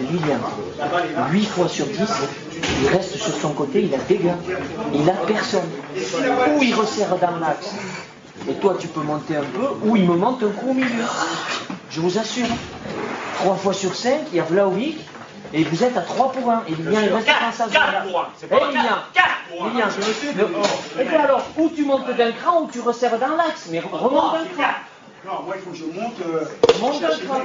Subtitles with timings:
[0.00, 0.38] Lilian,
[1.30, 1.98] 8 fois sur 10,
[2.82, 4.36] il reste sur son côté, il a des gars,
[4.94, 5.68] il a personne.
[6.56, 7.74] Ou il resserre dans l'axe,
[8.48, 11.04] et toi tu peux monter un peu, ou il me monte un coup au milieu.
[11.90, 12.46] Je vous assure.
[13.40, 14.98] 3 fois sur 5, il y a Vlaovic,
[15.52, 16.62] et vous êtes à 3 pour 1.
[16.68, 17.72] Et Lilian, il reste dans sa zone.
[18.42, 18.82] Eh Lilian,
[19.70, 19.86] Lilian,
[20.36, 23.80] le- et puis alors, ou tu montes d'un cran, ou tu resserres dans l'axe, mais
[23.80, 24.72] remonte d'un cran.
[25.26, 26.14] Non, moi il faut que je monte.
[26.24, 26.44] euh,
[26.80, 27.40] Monte d'un cran.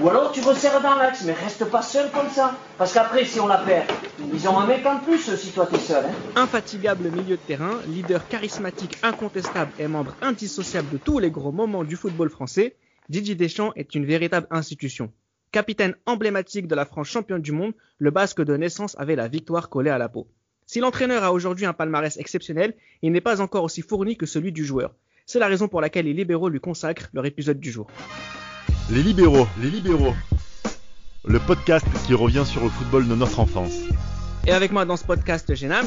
[0.00, 2.56] Ou alors tu resserres dans l'axe, mais reste pas seul comme ça.
[2.78, 3.90] Parce qu'après, si on la perd,
[4.32, 6.04] ils ont un mec en plus si toi t'es seul.
[6.04, 6.12] Hein.
[6.36, 11.84] Infatigable milieu de terrain, leader charismatique incontestable et membre indissociable de tous les gros moments
[11.84, 12.76] du football français,
[13.08, 15.12] Didier Deschamps est une véritable institution.
[15.52, 19.68] Capitaine emblématique de la France championne du monde, le basque de naissance avait la victoire
[19.68, 20.28] collée à la peau.
[20.64, 24.52] Si l'entraîneur a aujourd'hui un palmarès exceptionnel, il n'est pas encore aussi fourni que celui
[24.52, 24.94] du joueur.
[25.26, 27.88] C'est la raison pour laquelle les libéraux lui consacrent leur épisode du jour.
[28.90, 30.14] Les libéraux, les libéraux.
[31.24, 33.78] Le podcast qui revient sur le football de notre enfance.
[34.46, 35.86] Et avec moi dans ce podcast, j'ai Nams,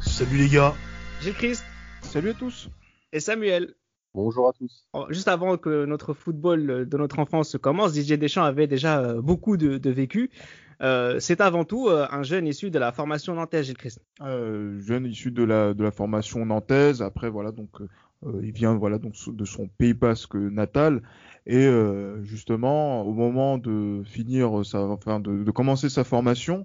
[0.00, 0.74] Salut les gars.
[1.20, 1.64] j'ai Christ
[2.02, 2.70] Salut à tous.
[3.12, 3.74] et Samuel.
[4.14, 4.86] Bonjour à tous.
[4.94, 9.20] Alors, Juste avant que notre football de notre enfance commence, Didier Deschamps avait déjà euh,
[9.20, 10.30] beaucoup de, de vécu.
[10.82, 14.00] Euh, c'est avant tout euh, un jeune issu de la formation nantaise, Gilles Christ.
[14.22, 17.02] Euh, jeune issu de la, de la formation nantaise.
[17.02, 17.68] Après, voilà, donc
[18.42, 21.02] il vient voilà donc de son Pays Basque natal.
[21.46, 26.64] Et euh, justement, au moment de finir sa, enfin de, commencer sa formation,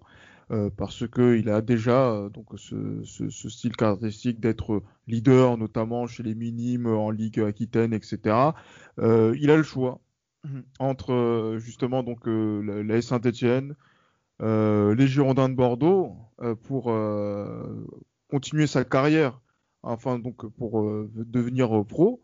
[0.52, 6.08] euh, parce que il a déjà euh, donc ce, ce, style caractéristique d'être leader, notamment
[6.08, 8.52] chez les minimes en Ligue Aquitaine, etc.
[9.00, 10.00] Euh, il a le choix
[10.80, 13.76] entre euh, justement donc euh, la, la Saint-Étienne,
[14.42, 17.88] euh, les Girondins de Bordeaux euh, pour euh,
[18.30, 19.42] continuer sa carrière,
[19.86, 22.22] enfin donc pour euh, devenir euh, pro.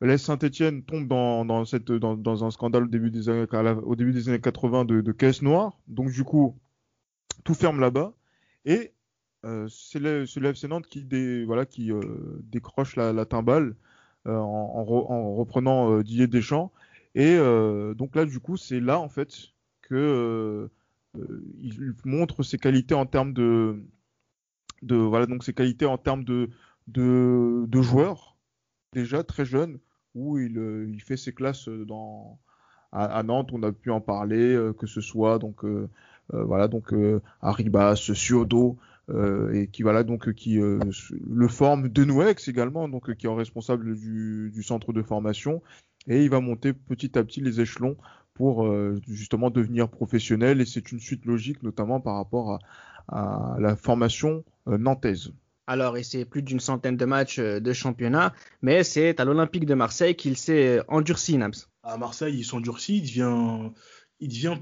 [0.00, 3.74] L'AS Saint-Etienne tombe dans, dans, cette, dans, dans un scandale au début des années, la-
[3.78, 5.78] au début des années 80 de, caisse noire.
[5.88, 6.56] Donc du coup,
[7.44, 8.14] tout ferme là-bas.
[8.64, 8.92] Et
[9.44, 11.06] euh, c'est le, le FC Nantes qui,
[11.44, 11.90] voilà, qui
[12.50, 13.76] décroche la, la timbale
[14.26, 16.72] en, en re- en reprenant Didier Deschamps.
[17.14, 17.36] Et
[17.96, 19.34] donc là, du coup, c'est là en fait
[19.82, 20.68] que
[21.60, 23.80] il montre ses qualités en termes de,
[24.82, 26.50] de voilà donc ses qualités en termes de
[26.86, 28.36] de, de joueur
[28.92, 29.78] déjà très jeune
[30.14, 32.38] où il, euh, fait ses classes dans
[32.92, 33.50] à, Nantes.
[33.52, 35.88] On a pu en parler euh, que ce soit donc euh,
[36.32, 38.10] euh, voilà donc euh, Arribas
[39.10, 40.78] euh, et qui voilà donc qui euh,
[41.28, 45.62] le forme Denouex également donc euh, qui est responsable du, centre de formation.
[46.06, 47.96] Et il va monter petit à petit les échelons
[48.34, 50.60] pour euh, justement devenir professionnel.
[50.60, 52.58] Et c'est une suite logique notamment par rapport
[53.08, 55.32] à, la formation euh, nantaise.
[55.66, 59.64] Alors, et c'est plus d'une centaine de matchs euh, de championnat, mais c'est à l'Olympique
[59.64, 61.54] de Marseille qu'il s'est endurci, Nams.
[61.82, 63.70] À Marseille, ils s'endurcit, il devient,
[64.20, 64.56] il devient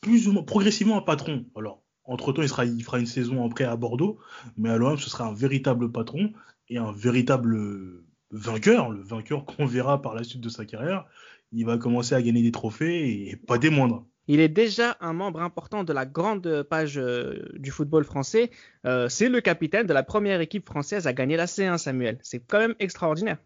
[0.00, 1.46] plus ou moins progressivement un patron.
[1.56, 4.18] Alors, entre-temps, il, il fera une saison après à Bordeaux,
[4.56, 6.32] mais à l'OM, ce sera un véritable patron
[6.68, 11.06] et un véritable vainqueur, le vainqueur qu'on verra par la suite de sa carrière.
[11.52, 14.06] Il va commencer à gagner des trophées et pas des moindres.
[14.28, 18.50] Il est déjà un membre important de la grande page euh, du football français.
[18.86, 22.18] Euh, c'est le capitaine de la première équipe française à gagner la C1, Samuel.
[22.22, 23.38] C'est quand même extraordinaire.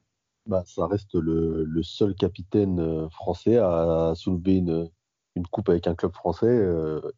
[0.47, 4.91] Bah, ça reste le, le seul capitaine euh, français à soulever une,
[5.37, 6.69] une coupe avec un club français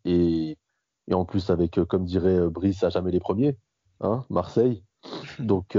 [0.04, 0.56] et,
[1.08, 3.56] et en plus avec, comme dirait Brice, à jamais les premiers,
[4.00, 4.84] hein, Marseille.
[5.38, 5.76] Donc,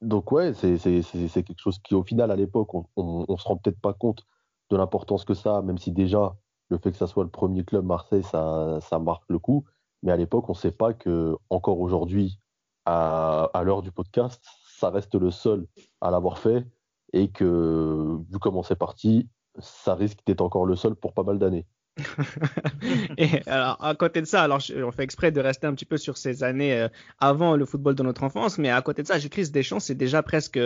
[0.00, 3.56] donc ouais, c'est quelque chose qui, au final, à l'époque, on, on, on se rend
[3.56, 4.24] peut-être pas compte
[4.70, 6.36] de l'importance que ça même si déjà
[6.68, 9.64] le fait que ça soit le premier club Marseille, ça, ça marque le coup.
[10.02, 12.40] Mais à l'époque, on ne sait pas que encore aujourd'hui,
[12.84, 14.44] à, à l'heure du podcast,
[14.78, 15.66] ça reste le seul
[16.00, 16.66] à l'avoir fait
[17.12, 21.38] et que vu comment c'est parti, ça risque d'être encore le seul pour pas mal
[21.38, 21.66] d'années.
[23.18, 25.96] Et alors, à côté de ça, alors on fait exprès de rester un petit peu
[25.96, 26.88] sur ces années euh,
[27.18, 30.22] avant le football de notre enfance, mais à côté de ça, Gilles Deschamps, c'est déjà
[30.22, 30.58] presque,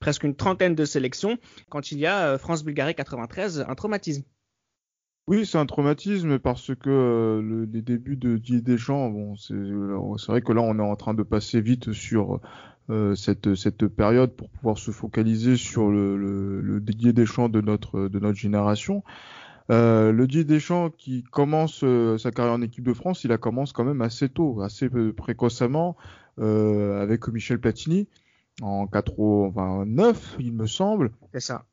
[0.00, 4.22] presque une trentaine de sélections quand il y a euh, France-Bulgarie 93, un traumatisme.
[5.26, 9.54] Oui, c'est un traumatisme parce que euh, le- les débuts de Didier Deschamps, bon, c'est
[10.28, 12.40] vrai que là on est en train de passer vite sur
[13.14, 18.08] cette, cette période pour pouvoir se focaliser sur le, le, le Didier Deschamps de notre,
[18.08, 19.02] de notre génération.
[19.70, 23.38] Euh, le Didier Deschamps qui commence euh, sa carrière en équipe de France, il la
[23.38, 25.96] commence quand même assez tôt, assez euh, précocement,
[26.38, 28.08] euh, avec Michel Platini
[28.62, 31.12] en 89, il me semble.
[31.32, 31.64] C'est ça.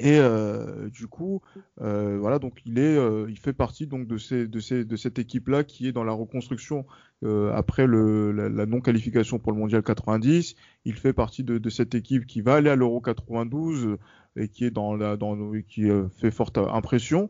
[0.00, 1.42] Et euh, du coup,
[1.80, 4.96] euh, voilà, donc il est, euh, il fait partie donc de ces, de ces, de
[4.96, 6.86] cette équipe-là qui est dans la reconstruction
[7.24, 10.56] euh, après le, la, la non-qualification pour le mondial 90.
[10.86, 13.98] Il fait partie de, de cette équipe qui va aller à l'Euro 92
[14.36, 15.36] et qui est dans la, dans,
[15.68, 17.28] qui euh, fait forte impression.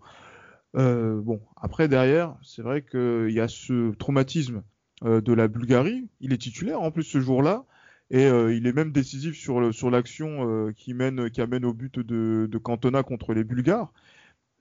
[0.76, 4.62] Euh, bon, après derrière, c'est vrai qu'il y a ce traumatisme
[5.04, 6.08] de la Bulgarie.
[6.20, 7.64] Il est titulaire en plus ce jour-là.
[8.12, 11.72] Et euh, il est même décisif sur, sur l'action euh, qui, mène, qui amène au
[11.72, 13.90] but de, Cantona contre les Bulgares.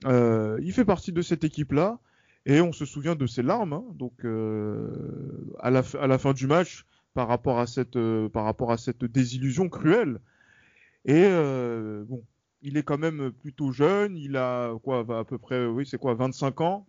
[0.06, 2.00] Euh, il fait partie de cette équipe-là.
[2.44, 3.74] Et on se souvient de ses larmes.
[3.74, 3.84] Hein.
[3.94, 4.24] donc
[5.60, 7.98] à la, à, la, fin du match, par rapport à cette,
[8.32, 10.18] par rapport à cette désillusion cruelle.
[11.04, 11.22] Et
[12.08, 12.24] bon,
[12.62, 14.16] il est quand même plutôt jeune.
[14.16, 16.86] Il a quoi, à peu près, oui, c'est quoi, 25 ans.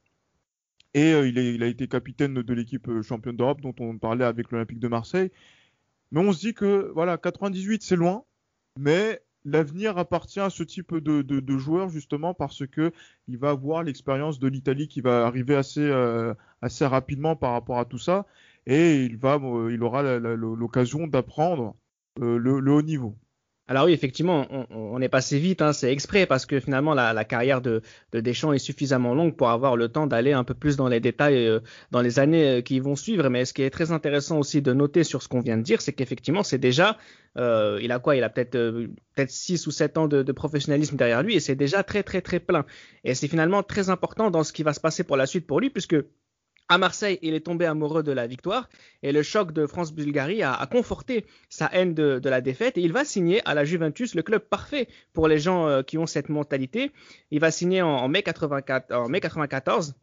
[0.95, 4.87] Et il a été capitaine de l'équipe championne d'Europe dont on parlait avec l'Olympique de
[4.87, 5.29] Marseille.
[6.13, 8.23] Mais on se dit que voilà, 98 c'est loin,
[8.79, 12.93] mais l'avenir appartient à ce type de, joueur justement parce que
[13.27, 16.33] il va avoir l'expérience de l'Italie qui va arriver assez euh,
[16.81, 18.27] rapidement par rapport à tout ça
[18.67, 21.75] et il va euh, il aura l'occasion d'apprendre
[22.21, 23.17] euh, le haut niveau.
[23.69, 27.61] Alors oui, effectivement, on, est passé vite, hein, c'est exprès parce que finalement la, carrière
[27.61, 27.81] de,
[28.11, 30.99] de, Deschamps est suffisamment longue pour avoir le temps d'aller un peu plus dans les
[30.99, 33.29] détails euh, dans les années euh, qui vont suivre.
[33.29, 35.81] Mais ce qui est très intéressant aussi de noter sur ce qu'on vient de dire,
[35.81, 36.97] c'est qu'effectivement c'est déjà,
[37.37, 38.17] euh, il a quoi?
[38.17, 41.55] Il a peut-être peut-être six ou sept ans de, de, professionnalisme derrière lui et c'est
[41.55, 42.65] déjà très très très plein.
[43.05, 45.61] Et c'est finalement très important dans ce qui va se passer pour la suite pour
[45.61, 45.95] lui puisque
[46.69, 48.69] à Marseille, il est tombé amoureux de la victoire
[49.01, 53.05] et le choc de France-Bulgarie a, conforté sa haine de, la défaite et il va
[53.05, 56.91] signer à la Juventus, le club parfait pour les gens euh, qui ont cette mentalité.
[57.31, 59.93] Il va signer en, mai, 84, en mai 94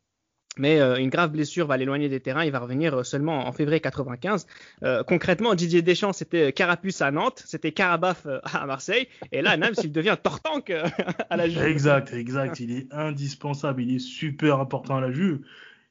[0.59, 2.45] mais euh, une grave blessure va l'éloigner des terrains.
[2.45, 4.47] Il va revenir seulement en février 95.
[4.83, 9.57] Euh, concrètement, Didier Deschamps, c'était Carapuce à Nantes, c'était Carabaf euh, à Marseille, et là,
[9.57, 10.89] même s'il devient Tortank euh,
[11.31, 11.63] à la Juve.
[11.63, 12.61] Exact, exact.
[12.61, 13.83] Il est indispensable.
[13.83, 15.41] Il est super important à la Juve.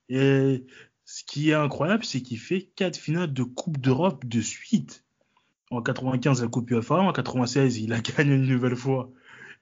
[0.09, 0.65] Et
[1.05, 5.05] ce qui est incroyable, c'est qu'il fait quatre finales de Coupe d'Europe de suite.
[5.71, 6.95] En 95, la Coupe UEFA.
[6.95, 9.11] En 96, il a gagné une nouvelle fois.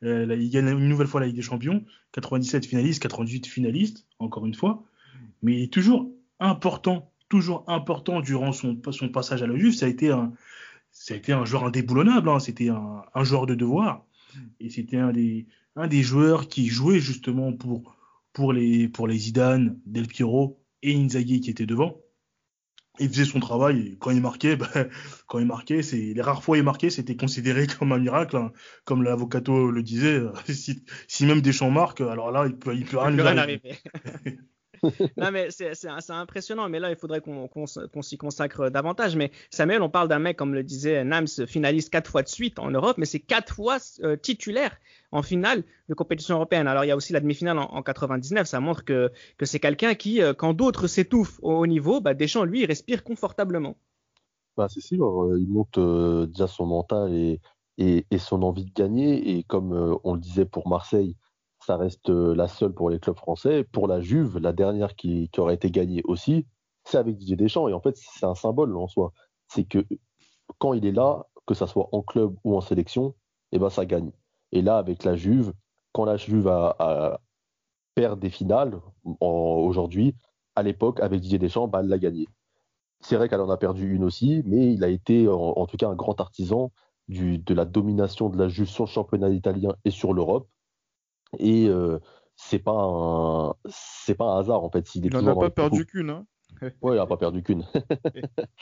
[0.03, 1.83] Euh, il gagne une nouvelle fois la Ligue des Champions.
[2.13, 4.83] 97 finaliste, 98 finaliste, encore une fois.
[5.41, 6.09] Mais il est toujours
[6.39, 9.73] important, toujours important durant son, son passage à la Juve.
[9.73, 10.33] Ça a été un,
[10.91, 12.29] ça a été un joueur indéboulonnable.
[12.29, 12.39] Hein.
[12.39, 14.05] C'était un, un, joueur de devoir.
[14.59, 17.96] Et c'était un des, un des joueurs qui jouait justement pour
[18.37, 21.97] pour les, pour les Zidane, Del Piero et Inzaghi qui étaient devant.
[22.99, 24.69] Il faisait son travail et quand il marquait, bah,
[25.25, 28.51] quand il marquait, c'est les rares fois il marquait, c'était considéré comme un miracle, hein.
[28.85, 30.21] comme l'avocato le disait.
[30.53, 33.37] Si, si, même Deschamps marque, alors là, il peut, il peut rien, il peut rien
[33.39, 33.79] arriver.
[35.17, 36.69] Non, mais c'est impressionnant.
[36.69, 37.59] Mais là, il faudrait qu'on qu
[37.93, 39.15] qu s'y consacre davantage.
[39.15, 42.59] Mais Samuel, on parle d'un mec, comme le disait Nams, finaliste quatre fois de suite
[42.59, 44.77] en Europe, mais c'est quatre fois euh, titulaire
[45.11, 46.67] en finale de compétition européenne.
[46.67, 48.47] Alors, il y a aussi la demi-finale en, en, 99.
[48.47, 52.43] Ça montre que, c'est quelqu'un qui, euh, quand d'autres s'étouffent au haut niveau, bah, Deschamps,
[52.43, 53.77] lui, il respire confortablement.
[54.55, 55.23] Bah, c'est sûr.
[55.23, 55.79] Euh, il monte
[56.29, 57.39] déjà son mental et,
[58.17, 59.37] son envie de gagner.
[59.37, 61.15] Et comme on le disait pour Marseille,
[61.67, 63.65] ça reste la seule pour les clubs français.
[63.65, 66.47] Pour la Juve, la dernière qui, aurait été gagnée aussi,
[66.85, 67.67] c'est avec Didier Deschamps.
[67.67, 69.11] Et en fait, c'est un symbole en soi.
[69.49, 69.85] C'est que
[70.59, 73.15] quand il est là, que ça soit en club ou en sélection,
[73.51, 74.11] eh ben ça gagne.
[74.53, 75.51] Et là, avec la Juve,
[75.91, 77.19] quand la Juve a,
[77.95, 78.79] perd des finales
[79.19, 80.15] aujourd'hui,
[80.55, 82.29] à l'époque, avec Didier Deschamps, bah, elle l'a gagné.
[83.01, 85.89] C'est vrai qu'elle en a perdu une aussi, mais il a été en, tout cas
[85.89, 86.71] un grand artisan
[87.09, 90.47] de la domination de la Juve sur le championnat italien et sur l'Europe.
[91.39, 91.99] Et euh,
[92.35, 94.95] c'est pas un c'est pas un hasard en fait.
[94.95, 96.09] Il, il n'en a pas perdu qu'une.
[96.09, 96.25] Hein
[96.81, 97.63] ouais, il n'a pas perdu qu'une.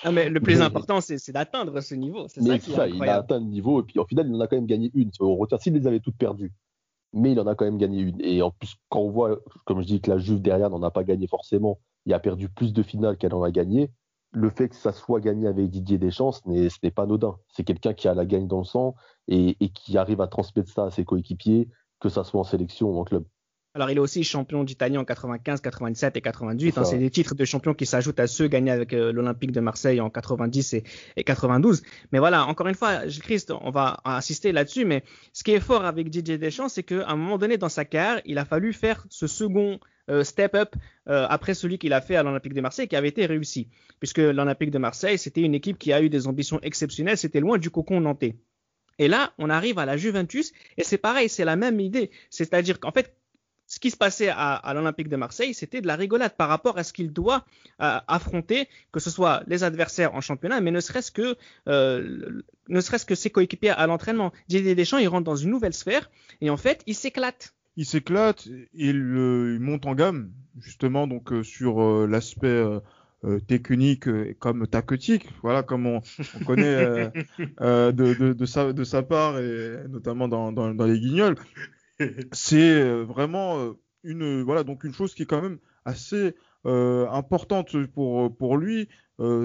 [0.04, 2.28] ah, mais le plus important, c'est d'atteindre ce niveau.
[2.38, 4.48] Mais ça, ça il a atteint le niveau et puis au final, il en a
[4.48, 5.12] quand même gagné une.
[5.20, 6.54] On retient s'il les avait toutes perdues,
[7.14, 8.22] mais il en a quand même gagné une.
[8.22, 10.92] Et en plus, quand on voit, comme je dis, que la Juve derrière n'en a
[10.92, 13.92] pas gagné forcément, il a perdu plus de finales qu'elle en a gagné.
[14.32, 17.38] Le fait que ça soit gagné avec Didier Deschamps, ce n'est pas anodin.
[17.48, 18.96] C'est quelqu'un qui a la gagne dans le sang
[19.30, 21.70] et, et qui arrive à transmettre ça à ses coéquipiers,
[22.06, 23.26] que ça soit en sélection ou en club.
[23.74, 26.78] Alors, il est aussi champion d'Italie en 95, 97 et 98.
[26.78, 29.60] Hein, c'est des titres de champion qui s'ajoutent à ceux gagnés avec euh, l'Olympique de
[29.60, 30.84] Marseille en 90 et,
[31.18, 31.82] et, 92.
[32.14, 34.86] Mais voilà, encore une fois, Christ, on va insister là-dessus.
[34.86, 37.84] Mais ce qui est fort avec Didier Deschamps, c'est qu'à un moment donné dans sa
[37.84, 40.76] carrière, il a fallu faire ce second euh, step up
[41.10, 43.68] euh, après celui qu'il a fait à l'Olympique de Marseille, qui avait été réussi.
[44.00, 47.18] Puisque l'Olympique de Marseille, c'était une équipe qui a eu des ambitions exceptionnelles.
[47.18, 48.38] C'était loin du cocon nantais.
[49.00, 52.12] Et là, on arrive à la Juventus et c'est pareil, c'est la même idée.
[52.30, 53.16] C'est-à-dire qu'en fait,
[53.68, 56.84] ce qui se passait à, l'Olympique de Marseille, c'était de la rigolade par rapport à
[56.84, 57.46] ce qu'il doit
[57.82, 61.36] euh, affronter, que ce soit les adversaires en championnat, mais ne serait-ce que,
[61.68, 64.32] euh, ne serait-ce que ses coéquipiers à l'entraînement.
[64.48, 66.10] Didier Deschamps, il rentre dans une nouvelle sphère
[66.42, 67.56] et en fait, il s'éclate.
[67.76, 72.64] Il s'éclate, il, il, monte en gamme, justement, donc sur l'aspect
[73.48, 74.08] technique
[74.40, 76.02] comme tactique, voilà comme on,
[76.46, 77.12] connaît
[77.60, 81.36] de, de, de, sa, de sa part et notamment dans, dans, dans les Guignols
[82.32, 87.08] c'est euh, vraiment euh, une voilà donc une chose qui est quand même assez euh,
[87.10, 88.90] importante pour pour lui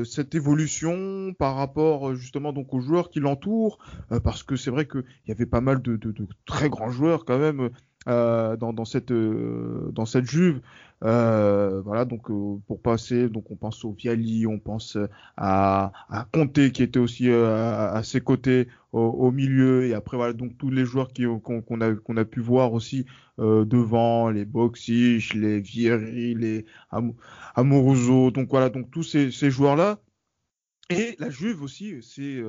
[0.05, 3.79] cette évolution par rapport justement donc aux joueurs qui l'entourent
[4.25, 7.25] parce que c'est vrai qu'il y avait pas mal de, de, de, très grands joueurs
[7.25, 7.71] quand même euh,
[8.07, 10.61] dans, dans, cette euh, dans cette Juve.
[11.03, 12.27] Euh, voilà donc
[12.67, 14.99] pour passer donc on pense au Viali, on pense
[15.37, 19.85] à, à Conte qui était aussi à, ses côtés au, milieu.
[19.87, 21.09] Et après voilà donc tous les joueurs
[21.43, 23.07] qu'on a qu'on a pu voir aussi
[23.39, 27.15] devant les Boxic, les Vieri, les Am
[27.55, 30.01] Amoruso donc voilà donc tous ces, ces joueurs là
[30.91, 32.43] et la Juve aussi c'est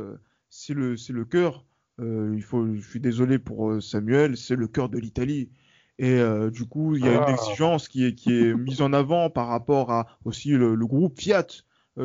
[0.49, 1.65] c'est le c'est le cœur
[1.99, 5.49] euh, il faut, je suis désolé pour euh, Samuel, c'est le cœur de l'Italie.
[5.99, 7.31] Et euh, du coup, il y a une ah.
[7.31, 11.47] exigence qui est, qui est mise en avant par rapport à aussi le, groupe Fiat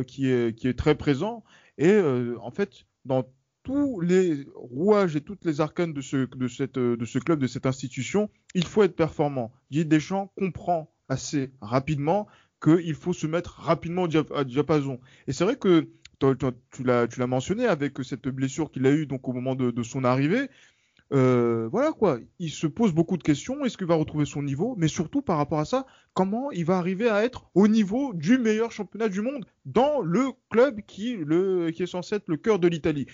[0.07, 1.45] qui, est, qui est très présent.
[1.79, 1.99] Et
[2.41, 3.25] en fait, dans
[3.63, 7.47] tous les rouages et toutes les arcanes de ce, de, cette, de ce club, de
[7.47, 9.53] cette institution, il faut être performant.
[9.71, 12.27] Didier Deschamps comprend assez rapidement
[12.63, 15.01] qu'il faut se mettre rapidement au diapason.
[15.27, 19.33] Et c'est vrai que tu l'as mentionné avec cette blessure qu'il a eue donc au
[19.33, 20.49] moment de, son arrivée.
[21.13, 23.65] Euh, voilà quoi, il se pose beaucoup de questions.
[23.65, 24.75] Est-ce qu'il va retrouver son niveau?
[24.77, 28.39] Mais surtout par rapport à ça, comment il va arriver à être au niveau du
[28.39, 33.07] meilleur championnat du monde dans le club qui, est censé être le cœur de l'Italie?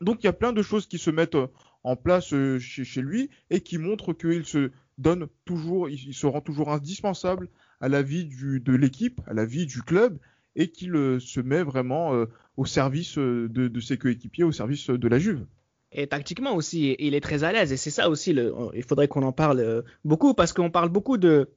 [0.00, 1.38] Donc il y a plein de choses qui se mettent
[1.84, 6.40] en place euh, chez, lui et qui montrent qu'il se donne toujours, il, se rend
[6.40, 7.48] toujours indispensable
[7.80, 10.18] à la vie de l'équipe, à la vie du club
[10.58, 12.26] et qu'il se met vraiment euh,
[12.58, 15.46] au service euh, de, ses coéquipiers, au service de la Juve.
[15.92, 17.72] Et tactiquement aussi, il est très à l'aise.
[17.72, 18.36] Et c'est ça aussi,
[18.74, 21.48] il faudrait qu'on en parle euh, beaucoup, parce qu'on parle beaucoup de,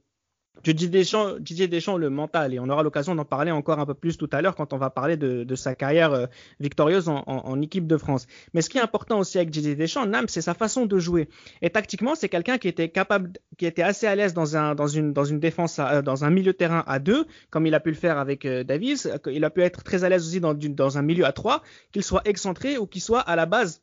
[0.64, 3.94] Didier Deschamps, Didier Deschamps, le mental, et on aura l'occasion d'en parler encore un peu
[3.94, 6.26] plus tout à l'heure quand on va parler de, sa carrière euh,
[6.60, 8.28] victorieuse en, équipe de France.
[8.54, 11.30] Mais ce qui est important aussi avec Didier Deschamps, Nam, c'est sa façon de jouer.
[11.62, 15.40] Et tactiquement, c'est quelqu'un qui était capable, qui était assez à l'aise dans un, une,
[15.40, 18.18] défense, euh, dans un milieu de terrain à deux, comme il a pu le faire
[18.18, 19.08] avec euh, Davis.
[19.28, 22.04] Il a pu être très à l'aise aussi dans, dans un milieu à trois, qu'il
[22.04, 23.82] soit excentré ou qu'il soit à la base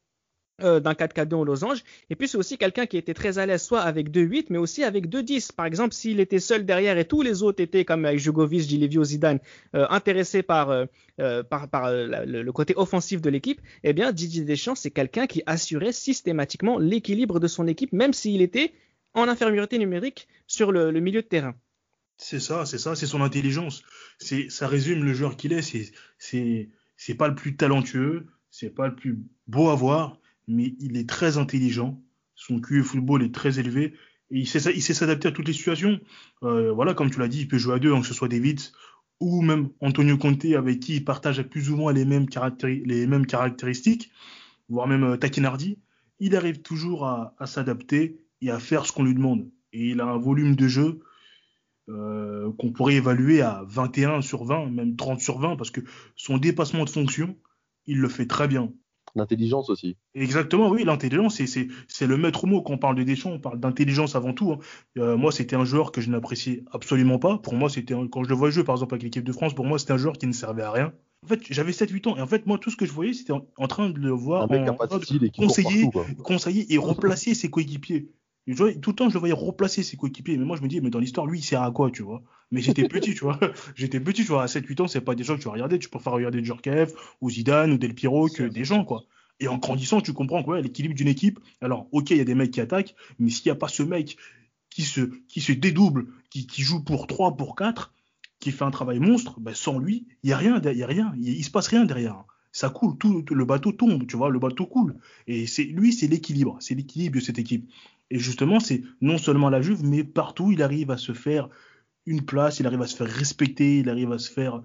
[0.63, 1.85] euh, d'un 4-4-2 au losange.
[2.11, 4.83] Et puis c'est aussi quelqu'un qui était très à l'aise soit avec 2-8 mais aussi
[4.83, 5.53] avec 2-10.
[5.53, 9.05] Par exemple, s'il était seul derrière et tous les autres étaient comme avec Jugovic, Gilevio,
[9.05, 9.39] Zidane
[9.75, 10.87] euh, intéressés par, euh
[11.51, 15.93] par, par le, côté offensif de l'équipe, eh bien Didier Deschamps c'est quelqu'un qui assurait
[15.93, 18.73] systématiquement l'équilibre de son équipe même s'il était
[19.15, 21.55] en infériorité numérique sur le, le milieu de terrain.
[22.19, 23.83] C'est ça, c'est ça, c'est son intelligence.
[24.19, 25.63] C'est ça résume le joueur qu'il est.
[25.63, 30.75] C'est c'est c'est pas le plus talentueux, c'est pas le plus beau à voir mais
[30.81, 32.03] il est très intelligent.
[32.35, 33.95] Son QE football est très élevé
[34.31, 36.01] et il sait, s'adapter à toutes les situations.
[36.43, 38.29] Euh, voilà, comme tu l'as dit, il peut jouer à deux, hein, que ce soit
[38.29, 38.61] David
[39.21, 42.27] ou même Antonio Conte, avec qui il partage plus ou moins les mêmes,
[42.63, 44.11] les mêmes caractéristiques,
[44.69, 45.79] voire même euh, Takinardi.
[46.21, 49.49] Il arrive toujours à, s'adapter et à faire ce qu'on lui demande.
[49.73, 51.01] Et il a un volume de jeu
[51.89, 55.81] euh, qu'on pourrait évaluer à 21 sur 20, même 30 sur 20, parce que
[56.17, 57.37] son dépassement de fonction,
[57.87, 58.73] il le fait très bien.
[59.15, 59.97] L'intelligence aussi.
[60.15, 62.63] Exactement, oui, l'intelligence, c'est le maître mot.
[62.63, 64.53] Quand on parle de Deschamps, on parle d'intelligence avant tout.
[64.53, 64.59] Hein.
[64.99, 67.39] Euh, moi, c'était un joueur que je n'appréciais absolument pas.
[67.39, 69.65] Pour moi, c'était quand je le vois jouer, par exemple, avec l'équipe de France, pour
[69.65, 70.93] moi, c'était un joueur qui ne servait à rien.
[71.25, 72.17] En fait, j'avais 7-8 ans.
[72.17, 74.49] Et en fait, moi, tout ce que je voyais, c'était en, train de le voir
[75.37, 75.91] conseiller,
[76.23, 78.11] conseiller et replacer ses coéquipiers
[78.55, 80.37] tout le temps, je le voyais replacer ses coéquipiers.
[80.37, 82.23] Mais moi, je me dis, mais dans l'histoire, lui, il sert à quoi, tu vois?
[82.51, 83.39] Mais j'étais petit, tu vois.
[83.77, 84.45] J'étais petit, tu vois.
[84.45, 85.79] À 7-8 ans, c'est pas des gens que tu vas regarder.
[85.79, 89.05] Tu préfères regarder Djurkaev ou Zidane ou Del Piro que des gens, quoi.
[89.41, 91.41] Et en grandissant, tu comprends quoi l'équilibre d'une équipe.
[91.61, 93.83] Alors, ok, il y a des mecs qui attaquent, mais s'il n'y a pas ce
[93.83, 94.17] mec
[94.71, 97.93] qui se, qui se dédouble, qui, qui joue pour 3, pour 4,
[98.41, 100.87] qui fait un travail monstre, ben sans lui, il y a rien, il y a
[100.87, 104.31] rien, il, il se passe rien derrière ça coule, tout, le bateau tombe, tu vois,
[104.31, 104.97] le bateau coule.
[105.27, 107.69] Et c'est lui, c'est l'équilibre, c'est l'équilibre de cette équipe.
[108.11, 111.49] Et justement, c'est non seulement la Juve, mais partout, il arrive à se faire
[112.07, 114.63] une place, il arrive à se faire respecter, il arrive à se faire.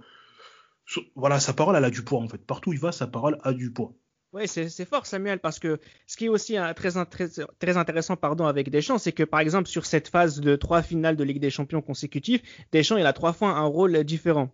[1.15, 2.45] Voilà, sa parole, elle a du poids, en fait.
[2.45, 3.93] Partout où il va, sa parole a du poids.
[4.33, 8.97] Oui, c'est fort, Samuel, parce que ce qui est aussi très, intéressant pardon, avec Deschamps,
[8.97, 12.41] c'est que par exemple, sur cette phase de trois finales de Ligue des Champions consécutifs,
[12.71, 14.49] Deschamps, il a trois fois un rôle différent.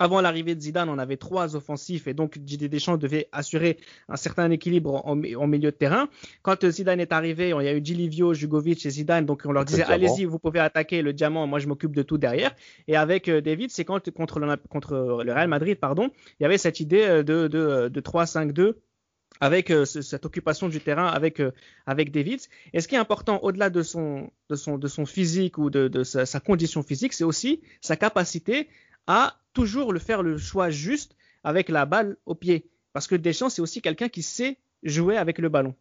[0.00, 3.76] Avant l'arrivée de Zidane, on avait trois offensifs et donc Didier Deschamps devait assurer
[4.08, 6.08] un certain équilibre en, milieu de terrain.
[6.42, 9.66] Quand Zidane est arrivé, il y a eu Gilivio, Jugovic et Zidane, donc on leur
[9.66, 12.56] disait allez-y, vous pouvez attaquer le diamant, moi je m'occupe de tout derrière.
[12.88, 16.46] Et avec euh, David, c'est quand contre le, contre le Real Madrid, pardon, il y
[16.46, 18.76] avait cette idée euh, de, de, de 3-5-2
[19.42, 21.42] avec euh, cette occupation du terrain avec
[21.84, 22.40] avec David.
[22.72, 25.88] Et ce qui est important au-delà de son de son de son physique ou de,
[25.88, 28.68] de sa, sa, condition physique, c'est aussi sa capacité
[29.06, 32.70] à toujours le faire le choix juste avec la balle au pied.
[32.92, 35.74] Parce que Deschamps, c'est aussi quelqu'un qui sait jouer avec le ballon.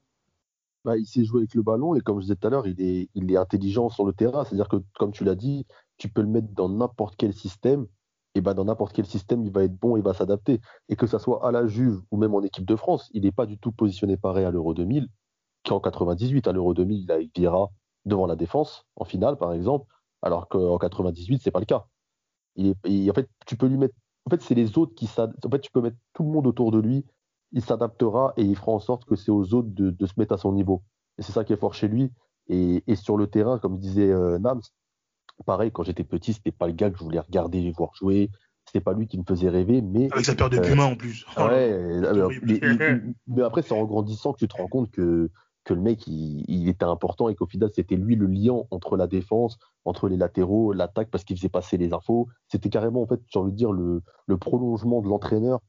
[0.85, 2.79] Bah, il sait jouer avec le ballon et comme je disais tout à l'heure, il
[2.81, 4.45] est, il est intelligent sur le terrain.
[4.45, 5.65] C'est-à-dire que, comme tu l'as dit,
[5.97, 7.87] tu peux le mettre dans n'importe quel système.
[8.35, 10.61] Et bah, dans n'importe quel système, il va être bon, il va s'adapter.
[10.87, 13.31] Et que ça soit à la Juve ou même en équipe de France, il n'est
[13.31, 15.09] pas du tout positionné pareil à l'Euro 2000
[15.65, 16.47] qu'en 98.
[16.47, 17.67] À l'Euro 2000, il a
[18.05, 19.85] devant la défense, en finale par exemple,
[20.21, 21.87] alors qu'en 98, c'est pas le cas
[22.59, 23.95] en fait, tu peux lui mettre.
[24.25, 26.71] En fait, c'est les autres qui En fait, tu peux mettre tout le monde autour
[26.71, 27.05] de lui.
[27.51, 30.37] Il s'adaptera et il fera en sorte que c'est aux autres de, se mettre à
[30.37, 30.83] son niveau.
[31.17, 32.11] Et c'est ça qui est fort chez lui.
[32.47, 34.61] Et, sur le terrain, comme disait euh, Nams,
[35.45, 38.29] pareil, quand j'étais petit, c'était pas le gars que je voulais regarder, voir jouer.
[38.65, 41.25] C'était pas lui qui me faisait rêver, mais avec sa peur de euh, en plus.
[41.37, 42.29] Ouais, euh,
[43.27, 45.31] mais, après, c'est en grandissant que tu te rends compte que
[45.69, 49.05] que le mec il, était important et qu'au final c'était lui le lien entre la
[49.05, 52.27] défense, entre les latéraux, l'attaque parce qu'il faisait passer les infos.
[52.47, 54.01] C'était carrément en fait, j'ai envie de dire le,
[54.39, 55.59] prolongement de l'entraîneur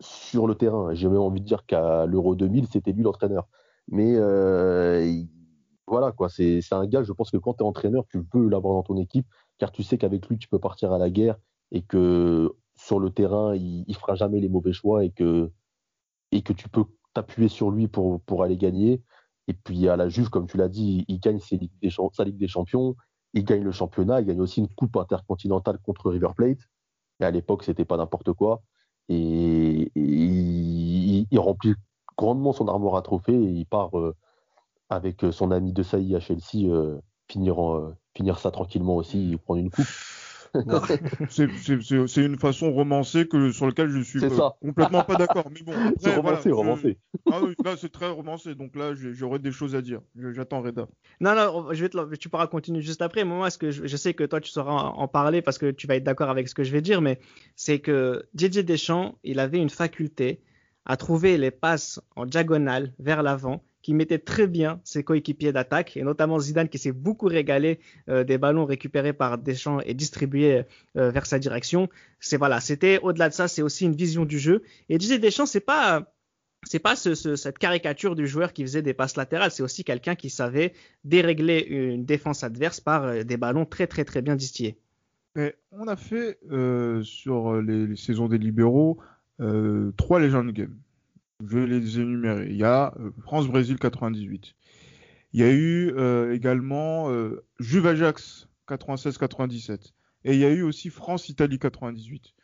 [0.00, 0.94] sur le terrain.
[0.94, 3.48] J'ai même envie de dire qu'à l'Euro 2000 c'était lui l'entraîneur.
[3.88, 5.22] Mais euh,
[5.86, 7.02] voilà quoi, c'est un gars.
[7.02, 9.26] Je pense que quand tu es entraîneur, tu veux l'avoir dans ton équipe
[9.58, 11.36] car tu sais qu'avec lui tu peux partir à la guerre
[11.70, 15.52] et que sur le terrain il, il fera jamais les mauvais choix et que
[16.32, 19.02] et que tu peux t'appuyer sur lui pour, pour aller gagner.
[19.50, 22.94] Et puis à la Juve, comme tu l'as dit, il gagne sa Ligue des Champions,
[23.34, 26.60] il gagne le championnat, il gagne aussi une coupe intercontinentale contre River Plate.
[27.18, 28.62] Et à l'époque, c'était pas n'importe quoi.
[29.08, 31.74] Et, il, remplit
[32.16, 34.14] grandement son armoire à trophées et il part euh,
[34.88, 37.56] avec son ami de Saï à Chelsea euh, finir,
[38.14, 39.88] finir ça tranquillement aussi, prendre une coupe.
[41.28, 44.28] c'est une façon romancée que, sur laquelle je suis euh,
[44.60, 45.50] complètement pas d'accord.
[45.52, 46.98] Mais bon, c'est romancé, romancé.
[47.30, 48.54] Ah là, c'est très romancé.
[48.54, 50.00] Donc là, j'aurais des choses à dire.
[50.32, 50.88] J'attends Reda.
[51.20, 53.24] Non, non, je vais te, tu pourras continuer juste après.
[53.24, 55.96] Moi, ce que je, sais que toi, tu sauras en, parler parce que tu vas
[55.96, 57.20] être d'accord avec ce que je vais dire, mais
[57.56, 60.42] c'est que Didier Deschamps, il avait une faculté
[60.84, 65.96] à trouver les passes en diagonale vers l'avant qui mettait très bien ses coéquipiers d'attaque,
[65.96, 70.64] et notamment Zidane qui s'est beaucoup régalé euh, des ballons récupérés par Deschamps et distribués
[70.96, 71.88] euh, vers sa direction.
[72.20, 74.62] C'est voilà, c'était au-delà de ça, c'est aussi une vision du jeu.
[74.88, 76.12] Et Didier Deschamps, c'est pas
[76.64, 80.14] c'est pas ce, cette caricature du joueur qui faisait des passes latérales, c'est aussi quelqu'un
[80.14, 84.76] qui savait dérégler une défense adverse par euh, des ballons très très très bien distillés.
[85.72, 86.38] on a fait
[87.02, 88.98] sur les, les, saisons des libéraux
[89.96, 90.76] trois légendes game.
[91.40, 92.46] Je vais les énumérer.
[92.50, 94.54] Il y a euh, France-Brésil 98.
[95.32, 99.92] Il y a eu euh, également euh, Juve-Ajax 96-97.
[100.24, 102.34] Et il y a eu aussi France-Italie 98.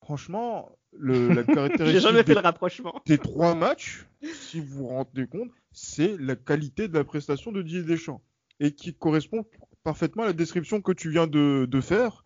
[0.00, 2.00] Franchement, le, la caractéristique.
[2.00, 3.00] Jamais fait le rapprochement.
[3.22, 7.82] Trois matchs, si vous vous rendez compte, c'est la qualité de la prestation de Didier
[7.82, 8.22] Deschamps.
[8.60, 9.46] Et qui correspond
[9.82, 12.24] parfaitement à la description que tu viens de, de faire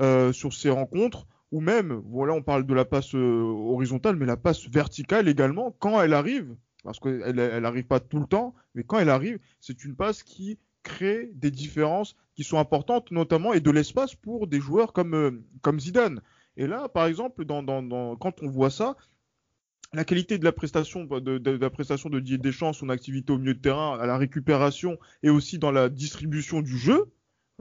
[0.00, 4.26] euh, sur ces rencontres ou même, voilà, on parle de la passe euh, horizontale, mais
[4.26, 8.54] la passe verticale également, quand elle arrive, parce qu'elle elle arrive pas tout le temps,
[8.74, 13.52] mais quand elle arrive, c'est une passe qui crée des différences qui sont importantes, notamment,
[13.52, 16.20] et de l'espace pour des joueurs comme, euh, comme Zidane.
[16.56, 18.96] Et là, par exemple, dans, dans, quand on voit ça,
[19.92, 23.38] la qualité de la prestation de, de, la prestation de Didier Deschamps, son activité au
[23.38, 27.06] milieu de terrain, à la récupération et aussi dans la distribution du jeu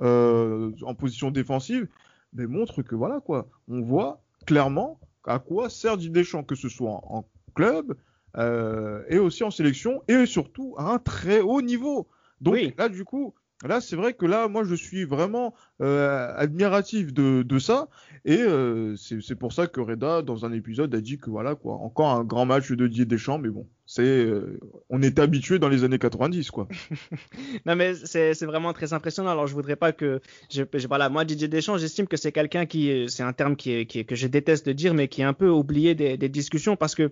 [0.02, 1.88] euh, en position défensive,
[2.34, 6.70] mais montre que voilà quoi, on voit clairement à quoi sert Didier Deschamps, que ce
[6.70, 7.96] soit en, club
[8.36, 12.08] euh, et aussi en sélection et surtout à un très haut niveau.
[12.42, 17.14] Donc là du coup, Là, c'est vrai que là, moi, je suis vraiment euh, admiratif
[17.14, 17.88] de, ça.
[18.26, 21.76] Et euh, c'est pour ça que Reda, dans un épisode, a dit que voilà, quoi,
[21.76, 25.70] encore un grand match de Didier Deschamps, mais bon, c'est, euh, on est habitué dans
[25.70, 26.68] les années 90, quoi.
[27.66, 29.32] non, mais c'est vraiment très impressionnant.
[29.32, 30.22] Alors, je voudrais pas que,
[30.52, 34.06] je, voilà, moi, Didier Deschamps, j'estime que c'est quelqu'un qui, c'est un terme qui, qui,
[34.06, 37.12] que je déteste de dire, mais qui est un peu oublié des discussions parce que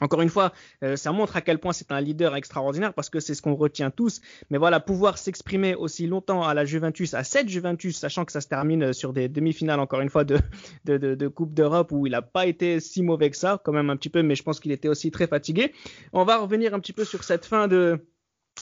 [0.00, 3.20] encore une fois, euh, ça montre à quel point c'est un leader extraordinaire parce que
[3.20, 4.20] c'est ce qu'on retient tous.
[4.50, 8.40] Mais voilà, pouvoir s'exprimer aussi longtemps à la Juventus, à cette Juventus, sachant que ça
[8.40, 10.38] se termine euh, sur des demi-finales, encore une fois, de,
[10.84, 13.96] de, Coupe d'Europe où il n'a pas été si mauvais que ça, quand même un
[13.96, 15.72] petit peu, mais je pense qu'il était aussi très fatigué.
[16.12, 18.04] On va revenir un petit peu sur cette fin de,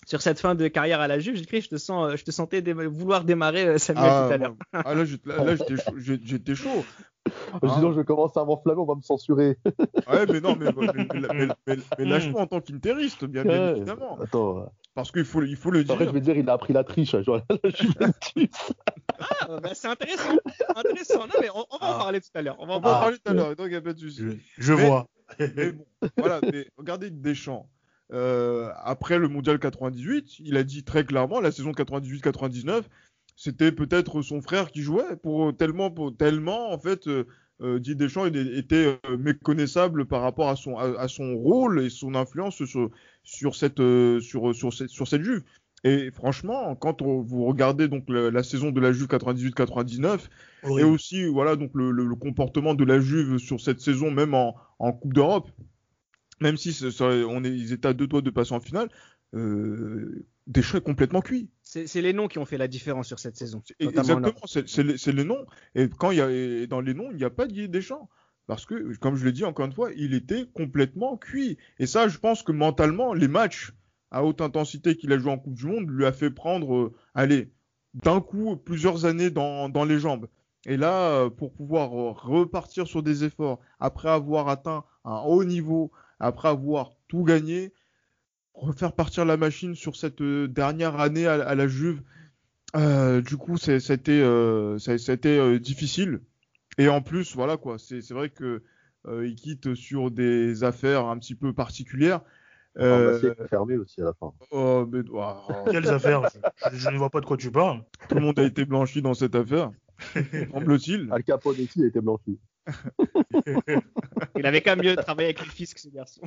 [0.06, 3.24] sur cette fin de carrière à la Juve, je te sens, je te sentais vouloir
[3.24, 4.56] démarrer euh, Samuel ah, tout à l'heure.
[4.72, 6.84] Ah là, j'étais chaud.
[7.52, 7.58] Ah.
[7.74, 9.58] Sinon, je commence à m'enflammer, on va me censurer.
[9.66, 10.70] ouais, mais non, mais,
[11.98, 14.18] mais, lâche-moi en tant qu'interiste, bien, bien évidemment.
[14.20, 14.72] Attends.
[14.94, 15.92] Parce qu'il faut, il faut le dire.
[15.92, 17.16] Après, je vais dire, il a appris la triche.
[17.20, 17.40] Genre,
[19.20, 20.36] ah, bah, c'est intéressant.
[20.74, 21.20] intéressant.
[21.20, 21.98] Non, mais on, va en ah.
[21.98, 22.56] parler tout à l'heure.
[22.58, 23.00] On va en ah.
[23.00, 24.22] parler tout à l'heure, donc il n'y a pas de souci.
[24.22, 25.06] Je, je vois.
[25.38, 25.84] mais bon,
[26.16, 27.68] voilà, mais regardez Deschamps.
[28.12, 32.82] Euh, après le mondial 98, il a dit très clairement la saison 98-99,
[33.36, 37.26] c'était peut-être son frère qui jouait pour tellement, pour, tellement en fait, euh,
[37.60, 42.14] euh Didier Deschamps était euh, méconnaissable par rapport à son, à, son rôle et son
[42.14, 42.90] influence sur,
[43.24, 43.82] sur cette,
[44.20, 45.42] sur, sur, cette, sur cette Juve.
[45.84, 50.18] Et franchement, quand vous regardez donc la, saison de la Juve 98-99
[50.76, 54.56] et aussi voilà donc le, le, comportement de la Juve sur cette saison même en,
[54.80, 55.48] en Coupe d'Europe,
[56.40, 58.88] même si on est, ils étaient à deux doigts de passer en finale,
[59.34, 61.50] euh, Deschamps est complètement cuit.
[61.62, 63.62] C'est les noms qui ont fait la différence sur cette saison.
[63.78, 65.44] Exactement, c'est les, noms.
[65.74, 68.08] Et quand il y a dans les noms, il n'y a pas Didier Deschamps.
[68.46, 71.58] Parce que, comme je l'ai dit encore une fois, il était complètement cuit.
[71.78, 73.74] Et ça, je pense que mentalement, les matchs
[74.10, 76.94] à haute intensité qu'il a joué en Coupe du Monde lui a fait prendre, euh,
[77.14, 77.52] allez,
[77.92, 80.28] d'un coup, plusieurs années dans, dans les jambes.
[80.64, 85.92] Et là, euh, pour pouvoir repartir sur des efforts, après avoir atteint un haut niveau,
[86.20, 87.72] après avoir tout gagné,
[88.54, 92.02] refaire partir la machine sur cette euh, dernière année à, la Juve.
[92.76, 96.20] Euh, du coup, c'était euh, euh, difficile.
[96.76, 98.62] Et en plus, voilà quoi, c'est vrai que
[99.22, 102.20] il quitte sur des affaires un petit peu particulières.
[102.78, 103.34] Euh...
[103.48, 104.32] fermé aussi à la fin.
[104.50, 105.00] Oh, mais...
[105.70, 106.28] Quelles affaires?
[106.72, 107.82] Je, ne vois pas de quoi tu parles.
[108.08, 109.70] Tout le monde a été blanchi dans cette affaire,
[110.52, 111.08] semble-t-il.
[111.10, 112.38] Al Capone aussi a été blanchi.
[114.38, 116.22] Il avait quand même mieux travailler avec le fisc, ce garçon.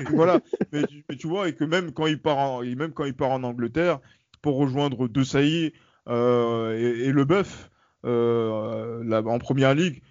[0.10, 0.40] voilà.
[0.72, 0.82] Mais,
[1.18, 4.00] tu vois, et que même quand il part en, même quand il part en Angleterre
[4.42, 5.72] pour rejoindre De Sailly
[6.08, 7.70] euh, et, Le Bœuf
[8.04, 10.02] euh, en première ligue,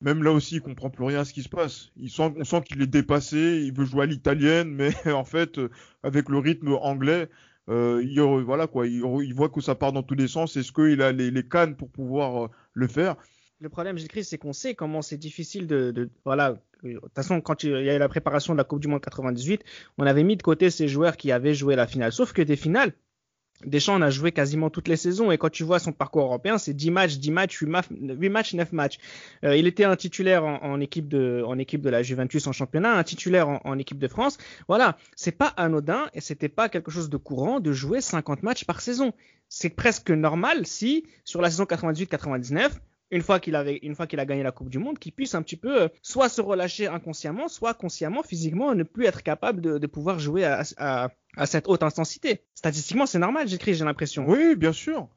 [0.00, 1.90] même là aussi, il comprend plus rien à ce qui se passe.
[1.96, 5.60] Il sent, on sent qu'il est dépassé, il veut jouer à l'italienne, mais en fait,
[6.02, 7.28] avec le rythme anglais,
[7.70, 10.56] euh, il, voilà quoi, il, voit que ça part dans tous les sens.
[10.56, 13.16] Est-ce qu'il a les cannes pour pouvoir le faire?
[13.60, 16.56] Le problème, Gilles c'est qu'on sait comment c'est difficile de, voilà.
[16.82, 19.00] De toute façon, quand il y a eu la préparation de la Coupe du Monde
[19.00, 19.64] 98,
[19.96, 22.12] on avait mis de côté ces joueurs qui avaient joué la finale.
[22.12, 22.92] Sauf que des finales,
[23.64, 26.58] Deschamps en a joué quasiment toutes les saisons et quand tu vois son parcours européen,
[26.58, 28.98] c'est 10 matchs, 10 matchs, 8, matchs, 9 matchs.
[29.44, 32.98] Euh, il était un titulaire en, équipe de, en équipe de la Juventus en championnat,
[32.98, 34.38] un titulaire en, en équipe de France.
[34.68, 38.64] Voilà, c'est pas anodin et c'était pas quelque chose de courant de jouer 50 matchs
[38.64, 39.14] par saison.
[39.48, 42.72] C'est presque normal si sur la saison 98-99,
[43.10, 45.34] une fois qu'il avait, une fois qu'il a gagné la Coupe du Monde, qu'il puisse
[45.34, 49.60] un petit peu euh, soit se relâcher inconsciemment, soit consciemment, physiquement, ne plus être capable
[49.60, 51.10] de, pouvoir jouer à,
[51.44, 52.42] cette haute intensité.
[52.54, 54.24] Statistiquement, c'est normal, j'écris, j'ai l'impression.
[54.26, 55.08] Oui, bien sûr.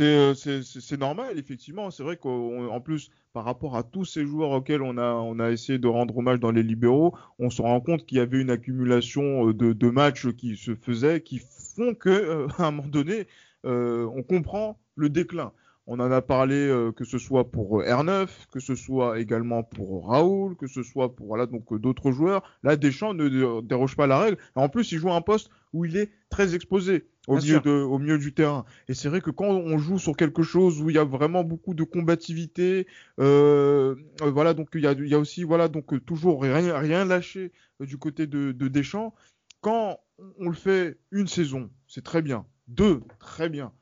[0.00, 1.90] Euh, c'est normal, effectivement.
[1.90, 5.50] C'est vrai qu'en plus, par rapport à tous ces joueurs auxquels on a, on a
[5.50, 8.50] essayé de rendre hommage dans les libéraux, on se rend compte qu'il y avait une
[8.50, 11.42] accumulation euh, de, matchs qui se faisaient, qui
[11.76, 13.26] font que, à un moment donné,
[13.64, 15.52] on comprend le déclin.
[15.86, 19.62] On en a parlé euh, que ce soit pour euh, R9, que ce soit également
[19.62, 22.42] pour Raoul, que ce soit pour voilà donc euh, d'autres joueurs.
[22.62, 24.38] Là, Deschamps ne déroge pas la règle.
[24.54, 27.98] En plus, il joue un poste où il est très exposé au milieu, de, au
[27.98, 28.64] milieu du terrain.
[28.88, 31.44] Et c'est vrai que quand on joue sur quelque chose où il y a vraiment
[31.44, 32.86] beaucoup de combativité,
[33.20, 37.04] euh, voilà donc il y a, il y a aussi voilà donc toujours rien, rien
[37.04, 39.14] lâché du côté de, de Deschamps.
[39.60, 40.00] Quand
[40.38, 42.46] on le fait une saison, c'est très bien.
[42.68, 43.72] Deux, très bien.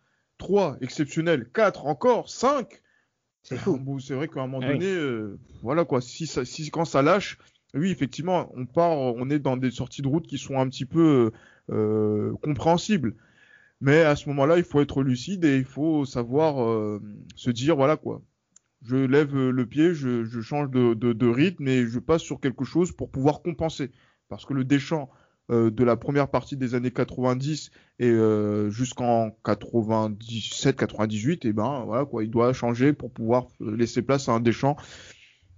[0.43, 2.67] 3, exceptionnel, 4 encore, 5.
[3.45, 3.79] C'est fou.
[4.01, 7.01] c'est vrai qu'à un moment ah donné, euh, voilà quoi, si, ça, si quand ça
[7.01, 7.39] lâche,
[7.75, 10.85] oui, effectivement, on part, on est dans des sorties de route qui sont un petit
[10.85, 11.31] peu
[11.71, 13.15] euh, compréhensibles.
[13.81, 17.01] Mais à ce moment-là, il faut être lucide et il faut savoir euh,
[17.37, 18.21] se dire, voilà quoi,
[18.85, 22.41] je lève le pied, je, je change de, de, de, rythme et je passe sur
[22.41, 23.93] quelque chose pour pouvoir compenser.
[24.29, 29.29] Parce que le Deschamps, euh, de la première partie des années 90 et euh, jusqu'en
[29.45, 34.77] 97-98, et ben voilà quoi, il doit changer pour pouvoir laisser place à un Deschamps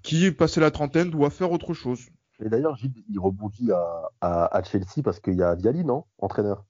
[0.02, 2.10] qui, passé la trentaine, doit faire autre chose.
[2.44, 2.76] Et d'ailleurs,
[3.08, 6.64] il rebondit à, à, Chelsea parce qu'il y a Viali, non Entraîneur?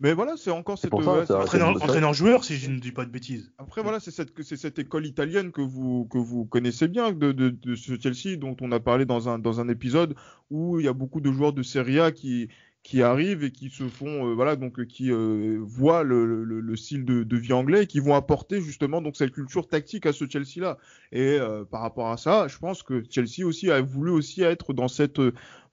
[0.00, 3.52] Mais voilà, c'est encore cette entraîneur-joueur, si je ne dis pas de bêtises.
[3.58, 7.48] Après, voilà, c'est cette, cette école italienne que vous, que vous connaissez bien de, de,
[7.48, 10.14] de, ce Chelsea, dont on a parlé dans un, dans un épisode
[10.50, 12.48] où il y a beaucoup de joueurs de Serie A qui,
[12.82, 16.76] qui arrivent et qui se font, euh, voilà, donc qui euh, voient le, le, le,
[16.76, 20.12] style de, de, vie anglais et qui vont apporter justement donc cette culture tactique à
[20.12, 20.76] ce Chelsea-là.
[21.10, 24.74] Et euh, par rapport à ça, je pense que Chelsea aussi a voulu aussi être
[24.74, 25.20] dans cette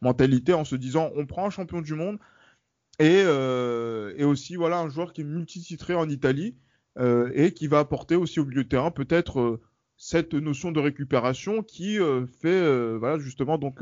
[0.02, 2.18] mentalité en se disant, on prend un champion du monde
[3.00, 6.56] et, euh, et aussi voilà un joueur qui est multititré en Italie
[7.00, 9.62] euh, et qui va apporter aussi au milieu de terrain peut-être euh,
[9.98, 12.00] cette notion de récupération qui
[12.42, 13.82] fait voilà justement donc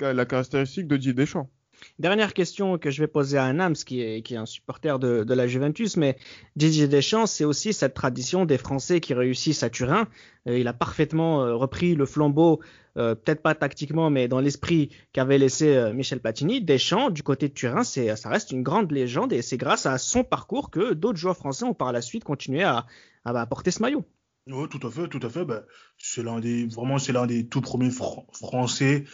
[0.00, 1.50] la caractéristique de Didier Deschamps.
[1.98, 5.34] Dernière question que je vais poser à Nams, qui est, qui est un supporter de,
[5.34, 6.16] la Juventus, mais
[6.56, 10.06] Didier Deschamps, c'est aussi cette tradition des Français qui réussissent à Turin.
[10.46, 12.60] Euh, il a parfaitement euh, repris le flambeau,
[12.96, 16.60] euh, peut-être pas tactiquement, mais dans l'esprit qu'avait laissé Michel Platini.
[16.60, 19.98] Deschamps, du côté de Turin, c'est, ça reste une grande légende et c'est grâce à
[19.98, 22.86] son parcours que d'autres joueurs français ont par la suite continué à,
[23.24, 24.04] à, porter ce maillot.
[24.46, 25.44] Oui, tout à fait, tout à fait.
[25.44, 25.62] Ben,
[25.98, 29.04] c'est l'un des, vraiment, c'est l'un des tout premiers Français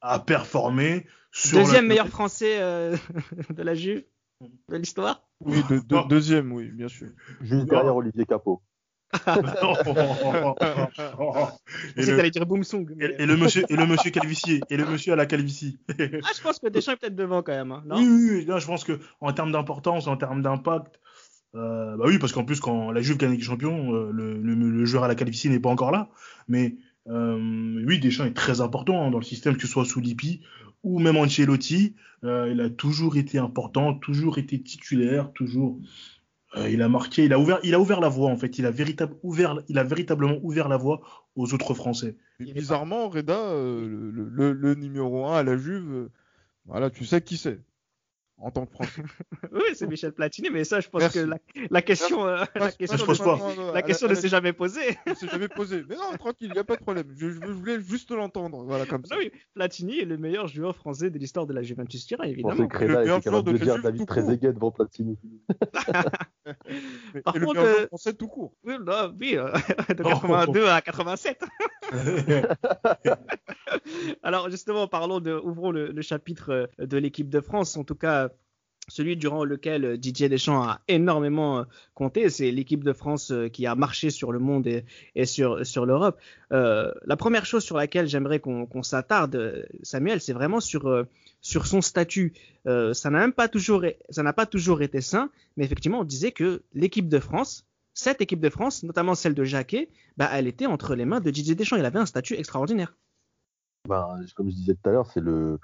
[0.00, 1.06] à performer
[1.52, 2.96] Deuxième meilleur français euh,
[3.50, 4.04] de la Juve
[4.68, 5.62] de l'histoire Oui,
[6.08, 7.08] deuxième, oui, bien sûr.
[7.40, 8.62] Juste derrière Olivier Capot.
[9.26, 9.40] et,
[11.96, 12.30] le...
[12.30, 15.78] dire Boomsong, et, le monsieur et le monsieur calvicier et le monsieur à la calvitie.
[15.88, 15.94] ah,
[16.36, 17.72] je pense que Deschamps est peut-être devant quand même.
[17.72, 21.00] Hein, oui, oui, oui, je pense que en termes d'importance, en termes d'impact,
[21.54, 24.84] euh, bah oui, parce qu'en plus quand la Juve gagne le champion, euh, le, le,
[24.84, 26.10] joueur à la calvitie n'est pas encore là.
[26.46, 26.76] Mais
[27.08, 30.42] oui, Deschamps est très important hein, dans le système, que ce soit sous Lippi
[30.82, 31.94] ou même Ancelotti,
[32.24, 35.78] euh, il a toujours été important, toujours été titulaire, toujours.
[36.56, 38.58] Euh, il a marqué, il a ouvert, il a ouvert la voie en fait.
[38.58, 41.00] Il a, véritable, ouvert, il a véritablement ouvert la voie
[41.36, 42.16] aux autres Français.
[42.40, 46.08] bizarrement, Reda, euh, le, le, numéro 1 à la Juve,
[46.64, 47.60] voilà, tu sais qui c'est
[48.40, 49.02] en tant que Français.
[49.52, 51.18] oui, c'est Michel Platini, mais ça, je pense que
[51.70, 53.06] la, question, euh, la question,
[53.72, 54.96] la question ne s'est jamais posée.
[55.06, 55.84] ne s'est jamais posée.
[55.88, 57.06] Mais non, tranquille, il n'y a pas de problème.
[57.16, 58.64] Je, voulais juste l'entendre.
[58.64, 59.16] Voilà, comme ça.
[59.18, 62.56] oui, Platini est le meilleur joueur français de l'histoire de la Juventus Turin, évidemment.
[62.56, 65.18] C'est Créda était capable de, dire David Trezeguet devant Platini.
[67.24, 68.54] Par et contre, le meilleur euh, français tout court.
[68.64, 69.52] Oui, non, oui euh,
[69.88, 71.44] de 82 à 87.
[74.22, 77.76] Alors justement, parlons de, ouvrons le, chapitre de l'équipe de France.
[77.76, 78.30] En tout cas,
[78.88, 83.48] celui durant lequel euh, Didier Deschamps a énormément euh, compté, c'est l'équipe de France euh,
[83.48, 86.18] qui a marché sur le monde et, sur, sur l'Europe.
[86.50, 91.04] la première chose sur laquelle j'aimerais qu'on s'attarde, Samuel, c'est vraiment sur,
[91.40, 92.32] sur son statut.
[92.64, 96.32] ça n'a même pas toujours, ça n'a pas toujours été sain, mais effectivement, on disait
[96.32, 100.66] que l'équipe de France, cette équipe de France, notamment celle de Jacquet, bah, elle était
[100.66, 101.76] entre les mains de Didier Deschamps.
[101.76, 102.94] Il avait un statut extraordinaire.
[103.88, 105.58] Bah, comme je disais tout à l'heure, c'est le,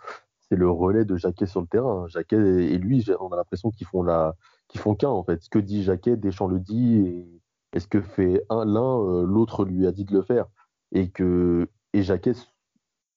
[0.51, 2.09] relais de Jacquet sur le terrain.
[2.09, 5.43] Jacquet et lui, on a l'impression qu'ils font qu'un en fait.
[5.43, 7.29] Ce que dit Jacquet, Deschamps le dit,
[7.75, 10.47] et, ce que fait un l'un, euh, l'autre lui a dit de le faire?
[10.93, 12.33] Et que et Jacquet,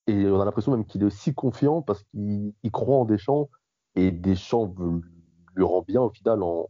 [0.08, 3.50] et on a l'impression même qu'il est aussi confiant parce qu'il croit en Deschamps
[3.96, 4.74] et Deschamps
[5.56, 6.70] lui rend bien au final en,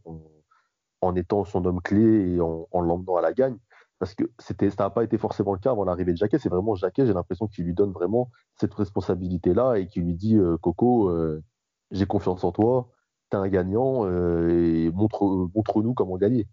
[1.00, 3.58] en, étant son homme clé et en, en l'emmenant à la gagne
[3.98, 6.38] parce que c'était, ça n'a pas été forcément le cas avant l'arrivée de Jacquet.
[6.38, 10.36] C'est vraiment Jacquet, j'ai l'impression qu'il lui donne vraiment cette responsabilité-là et qu'il lui dit
[10.36, 11.42] euh, Coco, euh,
[11.90, 12.90] j'ai confiance en toi,
[13.30, 16.46] t'es un gagnant euh, et montre, montre-nous comment gagner.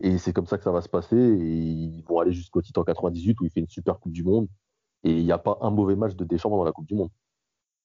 [0.00, 1.16] Et c'est comme ça que ça va se passer.
[1.16, 4.24] Et ils vont aller jusqu'au titre en 98 où il fait une super Coupe du
[4.24, 4.48] Monde.
[5.04, 7.10] Et il n'y a pas un mauvais match de Deschamps dans la Coupe du Monde.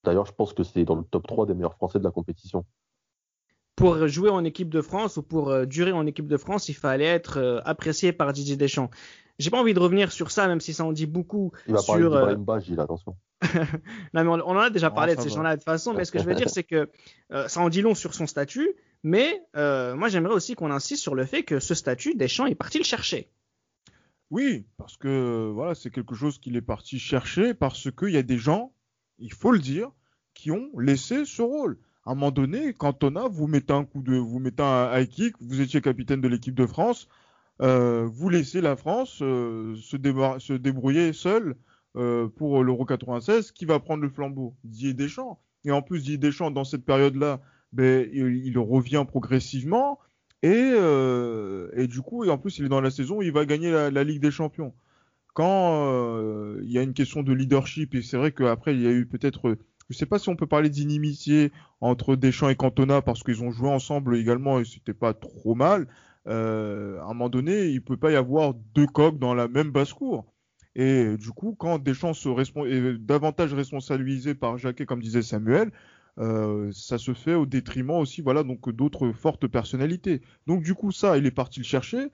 [0.04, 2.66] D'ailleurs, je pense que c'est dans le top 3 des meilleurs Français de la compétition
[3.76, 6.76] pour jouer en équipe de France ou pour euh, durer en équipe de France, il
[6.76, 8.90] fallait être euh, apprécié par Didier Deschamps.
[9.38, 11.52] J'ai pas envie de revenir sur ça, même si ça en dit beaucoup.
[11.68, 13.18] Il va sur, parler d'Ibrahim attention.
[14.14, 16.12] non, mais on, en a déjà parlé de ces gens-là de toute façon, mais ce
[16.12, 16.90] que je veux dire, c'est que
[17.34, 18.70] euh, ça en dit long sur son statut,
[19.04, 22.78] mais moi j'aimerais aussi qu'on insiste sur le fait que ce statut, Deschamps est parti
[22.78, 23.30] le chercher.
[24.32, 28.24] Oui, parce que voilà, c'est quelque chose qu'il est parti chercher parce qu'il y a
[28.24, 28.72] des gens,
[29.20, 29.92] il faut le dire,
[30.34, 34.16] qui ont laissé ce rôle à un moment donné, Cantona, vous mettez un coup de,
[34.16, 37.08] vous mettez un high kick, vous étiez capitaine de l'équipe de France,
[37.62, 39.98] euh, vous laissez la France euh, se,
[40.56, 41.56] débrouiller seule
[41.96, 45.40] euh, pour l'Euro 96, qui va prendre le flambeau Didier Deschamps.
[45.64, 47.42] Et en plus, Didier Deschamps, dans cette période-là,
[47.74, 50.00] ben, il, revient progressivement.
[50.44, 50.74] Et,
[51.76, 53.90] et, du coup, et en plus, il est dans la saison, il va gagner la,
[53.90, 54.76] la Ligue des Champions.
[55.34, 55.92] Quand
[56.62, 59.08] il y a une question de leadership, et c'est vrai qu'après, il y a eu
[59.08, 59.58] peut-être
[59.90, 63.44] je ne sais pas si on peut parler d'inimitié entre Deschamps et Cantona parce qu'ils
[63.44, 65.88] ont joué ensemble également et c'était pas trop mal.
[66.28, 69.72] Euh, à un moment donné, il peut pas y avoir deux coqs dans la même
[69.72, 70.26] basse-cour.
[70.76, 72.30] Et du coup, quand Deschamps se
[72.68, 75.72] est davantage responsabilisé par Jacquet, comme disait Samuel,
[76.18, 80.22] euh, ça se fait au détriment aussi, voilà, donc d'autres fortes personnalités.
[80.48, 82.08] Donc du coup, ça, il est parti le chercher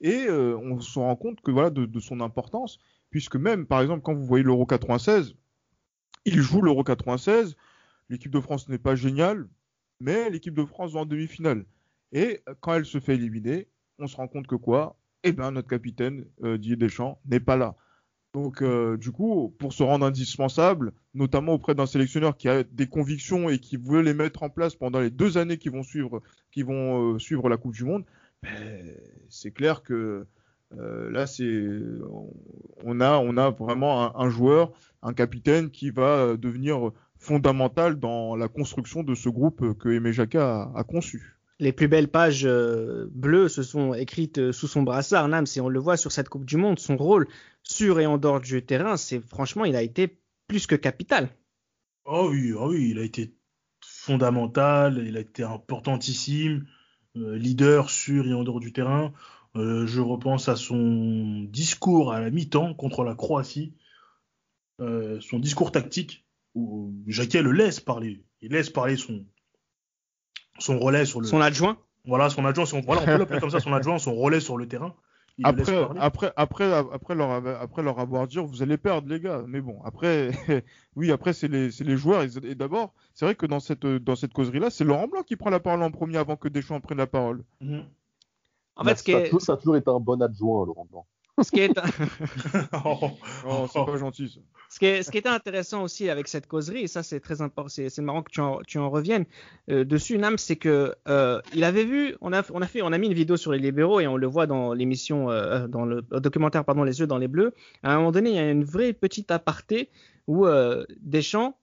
[0.00, 2.78] et euh, on se rend compte que voilà de, de, son importance,
[3.10, 5.34] puisque même, par exemple, quand vous voyez l'Euro 96,
[6.24, 7.56] il joue l'Euro 96.
[8.08, 9.48] L'équipe de France n'est pas géniale,
[10.00, 11.64] mais l'équipe de France va en demi-finale.
[12.12, 14.96] Et quand elle se fait éliminer, on se rend compte que quoi?
[15.22, 17.76] Eh bien, notre capitaine euh, Didier Deschamps n'est pas là.
[18.34, 22.88] Donc, euh, du coup, pour se rendre indispensable, notamment auprès d'un sélectionneur qui a des
[22.88, 26.20] convictions et qui veut les mettre en place pendant les deux années qui vont suivre,
[26.50, 28.04] qui vont euh, suivre la Coupe du Monde,
[28.42, 28.96] ben,
[29.28, 30.26] c'est clair que
[30.78, 31.68] Euh, là, c'est
[32.84, 36.92] on a on a vraiment un, joueur, un capitaine qui va devenir
[37.24, 41.34] fondamental dans la construction de ce groupe que Aimé Jacquat a, conçu.
[41.60, 45.60] Les plus belles pages euh, bleues se sont écrites euh, sous son brassard, Nam, si
[45.60, 47.28] on le voit sur cette Coupe du Monde, son rôle
[47.62, 51.28] sur et en dehors du terrain, c'est franchement, il a été plus que capital.
[52.04, 53.34] Oh oui, oh oui, il a été
[53.80, 56.66] fondamental, il a été importantissime,
[57.16, 59.12] euh, leader sur et en dehors du terrain.
[59.54, 63.74] Je repense à son discours à la mi-temps contre la Croatie,
[64.78, 68.24] son discours tactique où Jacquet le laisse parler.
[68.40, 69.24] Il laisse parler son,
[70.58, 71.26] son relais sur le.
[71.26, 71.78] Son adjoint?
[72.06, 74.58] Voilà, son adjoint, son, voilà, on peut l'appeler comme ça, son adjoint, son relais sur
[74.58, 74.94] le terrain.
[75.42, 79.42] après, après, après, après, leur, après leur avoir dit, vous allez perdre, les gars.
[79.48, 80.30] Mais bon, après,
[80.96, 82.22] oui, après, c'est les, les, joueurs.
[82.22, 85.50] Et, d'abord, c'est vrai que dans cette, dans cette causerie-là, c'est Laurent Blanc qui prend
[85.50, 87.42] la parole en premier avant que Deschamps prenne la parole.
[87.60, 87.84] Mhm.
[88.76, 91.06] En fait, ce ça, ça a toujours été un bon adjoint, Laurent Blanc.
[91.42, 91.72] Ce qui est...
[92.84, 93.10] oh,
[93.46, 94.40] oh c'est pas gentil ça.
[94.70, 97.42] Ce qui, est, ce qui était intéressant aussi avec cette causerie, et ça c'est très
[97.42, 99.24] important, c'est marrant que tu en, tu en reviennes
[99.70, 102.92] euh, dessus, Nam, c'est que euh, il avait vu, on a, on a fait, on
[102.92, 105.84] a mis une vidéo sur les libéraux et on le voit dans l'émission, euh, dans
[105.84, 107.52] le documentaire, pardon, les yeux dans les bleus.
[107.82, 109.90] À un moment donné, il y a une vraie petite aparté
[110.26, 110.46] où
[111.00, 111.56] Deschamps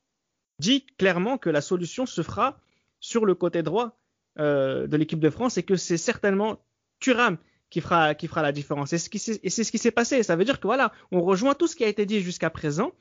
[0.59, 2.59] dit clairement que la solution se fera
[2.99, 3.97] sur le côté droit
[4.37, 6.59] de l'équipe de France et que c'est certainement
[7.01, 7.37] Thuram
[7.69, 8.93] qui fera, qui fera la différence.
[8.93, 10.23] Et c'est ce qui s'est passé.
[10.23, 12.91] Ça veut dire que voilà, on rejoint tout ce qui a été dit jusqu'à présent.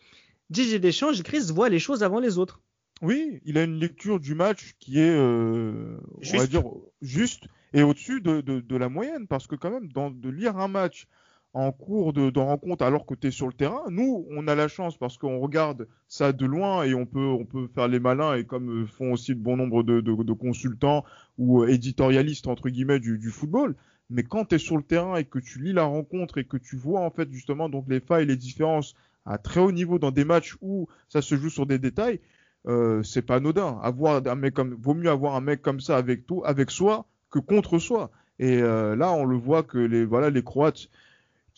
[0.48, 2.60] Didier Deschamps, Chris voit les choses avant les autres.
[3.02, 5.96] Oui, il a une lecture du match qui est, euh,
[6.34, 6.64] on va dire,
[7.00, 9.26] juste et au-dessus de, de, de, la moyenne.
[9.26, 11.06] Parce que quand même, dans, de lire un match
[11.52, 14.68] en cours de, rencontre alors que tu es sur le terrain, nous, on a la
[14.68, 18.34] chance parce qu'on regarde ça de loin et on peut, on peut faire les malins
[18.34, 21.04] et comme font aussi bon nombre de, consultants
[21.38, 23.74] ou éditorialistes, entre guillemets, du, football,
[24.10, 26.56] mais quand tu es sur le terrain et que tu lis la rencontre et que
[26.56, 28.94] tu vois en fait justement donc les failles, les différences
[29.26, 32.20] à très haut niveau dans des matchs où ça se joue sur des détails,
[32.68, 33.78] euh, c'est pas anodin.
[33.82, 37.06] Avoir un mec comme, vaut mieux avoir un mec comme ça avec tout, avec soi
[37.30, 38.10] que contre soi.
[38.38, 40.88] Et euh, là, on le voit que les voilà les Croates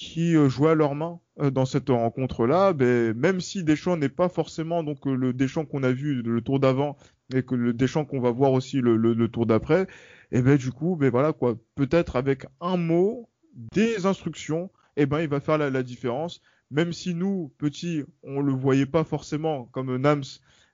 [0.03, 4.09] qui euh, jouaient à leurs mains euh, dans cette rencontre-là, ben, même si Deschamps n'est
[4.09, 6.97] pas forcément donc le Deschamps qu'on a vu le tour d'avant
[7.33, 9.87] et que le Deschamps qu'on va voir aussi le, le, tour d'après,
[10.33, 15.21] et ben du coup, ben voilà quoi, peut-être avec un mot, des instructions, et ben
[15.21, 16.43] il va faire la, différence.
[16.73, 20.25] Même si nous, petits, on le voyait pas forcément comme Nams,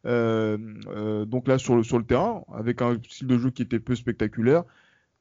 [0.07, 0.57] euh,
[0.89, 3.79] euh, donc là sur le, sur le terrain, avec un style de jeu qui était
[3.79, 4.65] peu spectaculaire.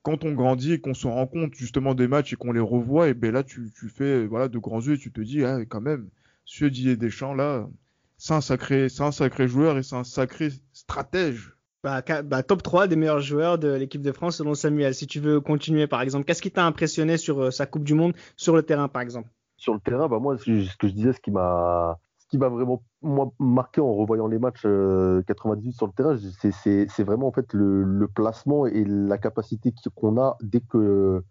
[0.08, 3.10] Quand on grandit et qu'on se rend compte justement des matchs et qu'on les revoit,
[3.10, 5.60] et ben là tu, tu fais voilà de grands yeux et tu te dis ah,
[5.66, 6.08] quand même,
[6.46, 7.68] ce Didier Deschamps là,
[8.16, 11.52] c'est un sacré, c'est un sacré joueur et c'est un sacré stratège.
[11.84, 14.96] Bah, bah, top 3 des meilleurs joueurs de l'équipe de France selon Samuel.
[14.96, 17.94] Si tu veux continuer, par exemple, qu'est-ce qui t'a impressionné sur euh, sa Coupe du
[17.94, 19.28] Monde sur le terrain, par exemple?
[19.58, 20.46] Sur le terrain, bah, moi, ce
[20.78, 24.40] que je disais, ce qui m'a ce qui m'a vraiment moi, marqué en revoyant les
[24.40, 29.74] matchs 98 euh, sur le terrain, c'est vraiment en fait le, placement et la capacité
[29.96, 31.24] qu'on a dès que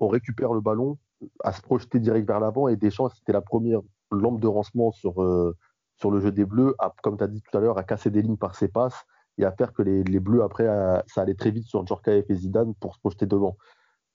[0.00, 0.98] on récupère le ballon
[1.44, 2.68] à se projeter direct vers l'avant.
[2.68, 5.56] Et Deschamps, c'était la première lampe de rancement sur, euh,
[5.96, 8.22] sur le jeu des Bleus, comme tu as dit tout à l'heure, à casser des
[8.22, 9.04] lignes par ses passes
[9.38, 10.66] et à faire que les, Bleus, après,
[11.06, 13.56] ça allait très vite sur Djorkaeff et Zidane pour se projeter devant.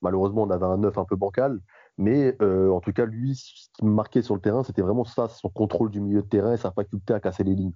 [0.02, 1.60] Malheureusement, on avait un neuf un peu bancal,
[2.00, 5.04] mais euh, en tout cas, lui, ce qui me marquait sur le terrain, c'était vraiment
[5.04, 7.74] ça, son contrôle du milieu de terrain et sa faculté à casser les lignes.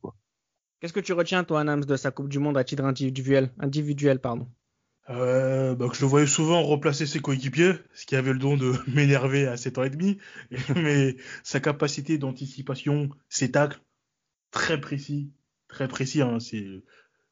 [0.79, 4.19] Qu'est-ce que tu retiens, toi, Nams, de sa Coupe du Monde à titre individuel, individuel
[4.19, 4.47] pardon?
[5.09, 8.55] Euh, bah, que je le voyais souvent replacer ses coéquipiers, ce qui avait le don
[8.55, 10.17] de m'énerver à 7 ans et demi,
[10.75, 13.81] mais sa capacité d'anticipation, ses tacles,
[14.51, 15.33] très précis,
[15.67, 16.65] très précis, hein, c'est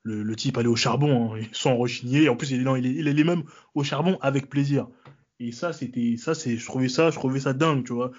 [0.04, 2.27] le, type allait au charbon hein, sans rechigner.
[2.27, 3.43] En plus, il, non, il, est, il est même
[3.75, 4.89] au charbon avec plaisir.
[5.41, 8.12] Et ça, c'était, ça, c'est, je trouvais ça, je trouvais ça dingue, tu vois.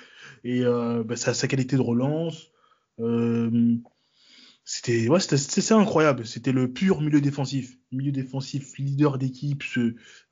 [0.43, 2.51] Et euh, bah, sa, qualité de relance,
[2.99, 3.77] euh,
[4.65, 6.27] c'était, ouais, c'était, incroyable.
[6.27, 9.63] C'était le pur milieu défensif, milieu défensif, leader d'équipe.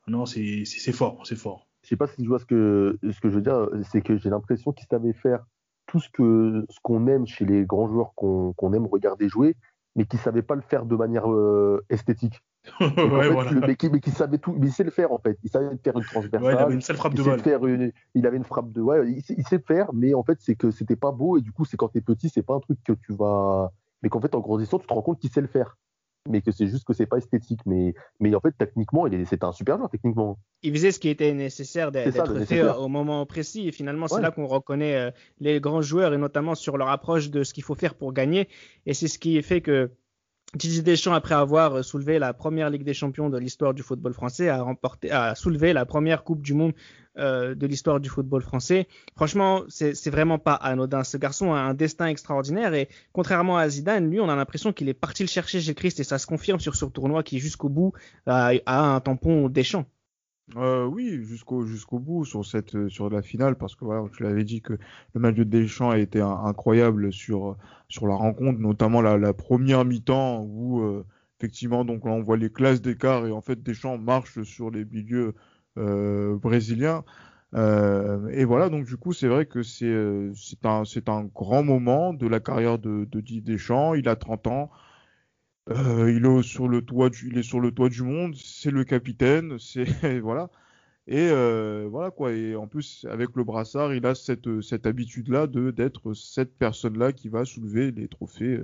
[0.09, 1.69] Non, c'est, c'est, fort, c'est fort.
[1.85, 4.19] Je sais pas si tu vois ce que, ce que je veux dire, c'est que
[4.19, 5.47] j'ai l'impression qu'il savait faire
[5.87, 9.57] tout ce que, ce qu'on aime chez les grands joueurs qu'on, aime regarder jouer
[9.97, 12.43] mais qui savait pas le faire de manière euh, esthétique.
[12.81, 15.39] mais, qui, savait tout, mais il sait le faire en fait.
[15.43, 16.55] Il savait faire une transversale.
[16.55, 17.93] il avait une seule frappe de balle.
[18.15, 18.81] il avait une frappe de.
[18.81, 21.53] Ouais, il, sait, le faire, mais en fait c'est que c'était pas beau et du
[21.53, 23.73] coup c'est quand t'es petit, c'est pas un truc que tu vas.
[24.03, 25.77] Mais qu'en fait en grandissant tu te rends compte qu'il sait le faire
[26.29, 27.61] mais que c'est juste que c'est pas esthétique.
[27.67, 30.39] Mais, mais en fait, techniquement, c'est un super joueur, techniquement.
[30.63, 33.69] Il faisait ce qui était nécessaire d'être fait au moment précis.
[33.69, 37.31] Et finalement, c'est là qu'on reconnaît euh, les grands joueurs, et notamment sur leur approche
[37.31, 38.49] de ce qu'il faut faire pour gagner.
[38.87, 39.91] Et c'est ce qui fait que
[40.55, 44.49] Didier Deschamps, après avoir soulevé la première Ligue des Champions de l'histoire du football français,
[44.49, 46.73] a remporté, a soulevé la première Coupe du Monde
[47.19, 48.89] euh, de l'histoire du football français.
[49.15, 51.05] Franchement, c'est vraiment pas anodin.
[51.05, 54.89] Ce garçon a un destin extraordinaire et contrairement à Zidane, lui, on a l'impression qu'il
[54.89, 57.69] est parti le chercher chez Christ et ça se confirme sur ce tournoi qui jusqu'au
[57.69, 57.93] bout
[58.27, 59.87] a, un tampon Deschamps.
[60.57, 64.43] Euh, oui, jusqu'au jusqu'au bout sur cette sur la finale parce que voilà, je l'avais
[64.43, 64.73] dit que
[65.15, 67.57] le match de Deschamps a été incroyable sur
[67.89, 71.07] sur la rencontre, notamment la, première mi-temps où euh,
[71.39, 75.35] effectivement donc on voit les classes d'écart et en fait Deschamps marche sur les milieux
[75.79, 77.05] euh, brésiliens.
[77.55, 81.25] Euh, et voilà, donc du coup, c'est vrai que c'est euh, c'est un c'est un
[81.25, 83.95] grand moment de la carrière de, de Deschamps.
[83.95, 84.71] Il a 30 ans.
[85.69, 88.35] Euh, il est sur le toit du, il est sur le toit du monde.
[88.37, 89.59] C'est le capitaine.
[89.61, 90.51] C'est voilà.
[91.07, 92.33] Et euh, voilà quoi.
[92.33, 96.57] Et en plus, avec le brassard, il a cette cette habitude là de d'être cette
[96.57, 98.61] personne là qui va soulever les trophées,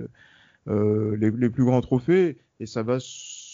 [0.67, 2.37] euh, les, les, plus grands trophées.
[2.59, 2.97] Et ça va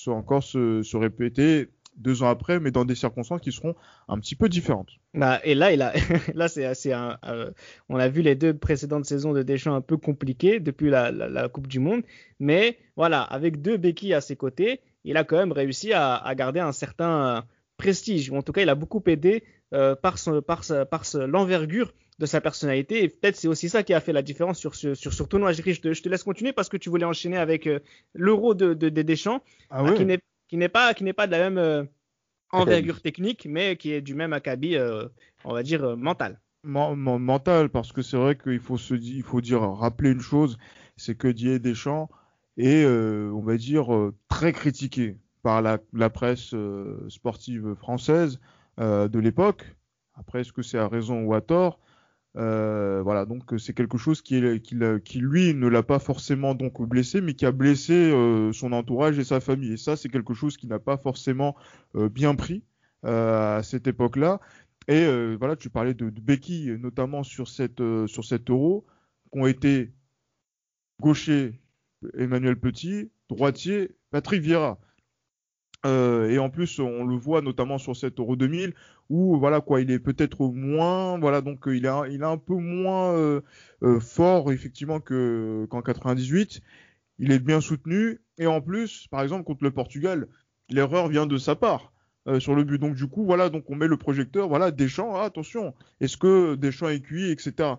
[0.07, 3.75] encore se répéter deux ans après, mais dans des circonstances qui seront
[4.07, 4.89] un petit peu différentes.
[5.13, 5.93] Bah, et là, il a,
[6.33, 7.51] là, c'est assez, euh,
[7.89, 11.29] on a vu les deux précédentes saisons de Deschamps un peu compliquées depuis la, la,
[11.29, 12.03] la, Coupe du Monde,
[12.39, 16.35] mais voilà, avec deux béquilles à ses côtés, il a quand même réussi à, à
[16.35, 17.45] garder un certain
[17.77, 21.93] prestige, ou en tout cas, il a beaucoup aidé euh, par, son, par, par l'envergure
[22.19, 23.03] de sa personnalité.
[23.03, 25.51] Et peut-être c'est aussi ça qui a fait la différence sur ce, sur ce tournoi.
[25.51, 27.79] Je, te, je te laisse continuer parce que tu voulais enchaîner avec euh,
[28.13, 30.19] l'euro de, de, de, Deschamps, ah qui n'est
[30.53, 31.83] qui n'est pas qui n'est pas de la même euh,
[32.51, 35.07] envergure technique, mais qui est du même acabit, euh,
[35.45, 36.39] on va dire euh, mental.
[36.63, 40.59] mental, parce que c'est vrai qu'il faut se il faut dire rappeler une chose,
[40.95, 42.07] c'est que Didier Deschamps
[42.57, 43.87] est, on va dire,
[44.29, 46.53] très critiqué par la, la presse
[47.09, 48.39] sportive française
[48.77, 49.65] de l'époque.
[50.13, 51.79] Après, est-ce que c'est à raison ou à tort?
[52.35, 57.35] Euh, voilà, donc c'est quelque chose qui, lui ne l'a pas forcément donc blessé, mais
[57.35, 59.73] qui a blessé euh, son entourage et sa famille.
[59.73, 61.55] Et ça, c'est quelque chose qui n'a pas forcément
[61.95, 62.63] euh, bien pris
[63.03, 64.39] à cette époque-là.
[64.87, 65.05] Et
[65.35, 68.85] voilà, tu parlais de, de notamment sur cette sur cet euro,
[69.29, 69.93] qu'ont été
[71.01, 71.59] gaucher
[72.17, 74.79] Emmanuel Petit, droitier Patrick Vieira.
[75.85, 78.73] Euh, et en plus, on le voit notamment sur cet Euro 2000
[79.09, 82.55] où voilà quoi, il est peut-être moins, voilà donc il a il a un peu
[82.55, 83.41] moins euh,
[83.83, 86.61] euh, fort effectivement que qu'en 98.
[87.19, 90.27] Il est bien soutenu et en plus, par exemple contre le Portugal,
[90.69, 91.93] l'erreur vient de sa part.
[92.27, 92.79] Euh, sur le but.
[92.79, 96.55] Donc du coup, voilà, donc on met le projecteur, voilà, Deschamps, ah, attention, est-ce que
[96.55, 97.73] Deschamps est cuit, etc.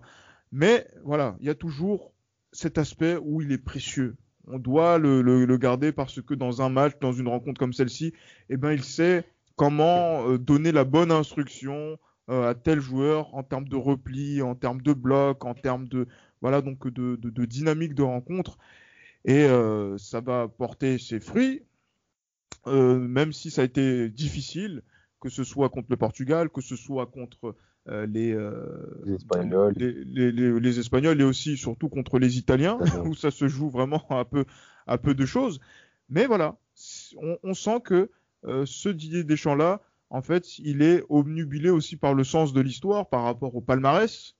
[0.51, 2.13] Mais voilà, il y a toujours
[2.51, 4.15] cet aspect où il est précieux
[4.47, 8.13] on doit le, garder parce que dans un match, dans une rencontre comme celle-ci,
[8.49, 9.25] eh ben, il sait
[9.55, 11.97] comment euh, donner la bonne instruction
[12.29, 16.07] euh, à tel joueur en termes de repli, en termes de bloc, en termes de
[16.41, 18.57] voilà donc de, dynamique de rencontre.
[19.25, 21.63] Et euh, ça va porter ses fruits,
[22.67, 24.83] même si ça a été difficile,
[25.19, 27.55] que ce soit contre le Portugal, que ce soit contre
[27.87, 29.73] les, euh, les, Espagnols.
[29.77, 33.69] Les, les, les, les, Espagnols et aussi surtout contre les Italiens où ça se joue
[33.69, 34.45] vraiment à peu
[34.87, 35.59] à peu de choses.
[36.09, 36.57] Mais voilà,
[37.17, 38.09] on, on sent que
[38.45, 42.61] euh, ce Didier Deschamps là, en fait, il est obnubilé aussi par le sens de
[42.61, 44.35] l'histoire par rapport au palmarès.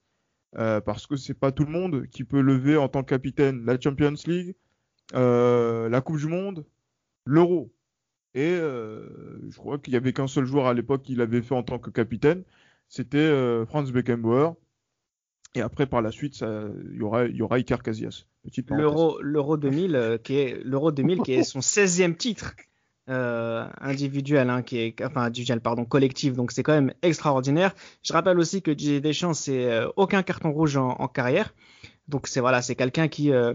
[0.58, 3.64] Euh, parce que c'est pas tout le monde qui peut lever en tant que capitaine
[3.66, 4.54] la Champions League,
[5.14, 6.64] euh, la Coupe du Monde,
[7.26, 7.72] l'Euro.
[8.34, 9.08] Et euh,
[9.50, 11.78] je crois qu'il y avait qu'un seul joueur à l'époque qui l'avait fait en tant
[11.78, 12.44] que capitaine,
[12.88, 14.54] c'était euh, Franz Beckenbauer.
[15.54, 18.26] Et après, par la suite, il y aura, il y aura Iker Casillas.
[18.68, 22.54] L'Euro, l'Euro 2000, euh, qui est l'Euro 2000, qui est son 16e titre
[23.08, 26.34] euh, individuel, hein, qui est, enfin individuel, pardon, collectif.
[26.34, 27.74] Donc c'est quand même extraordinaire.
[28.02, 31.54] Je rappelle aussi que Didier Deschamps, c'est euh, aucun carton rouge en, en carrière.
[32.08, 33.54] Donc c'est voilà, c'est quelqu'un qui euh,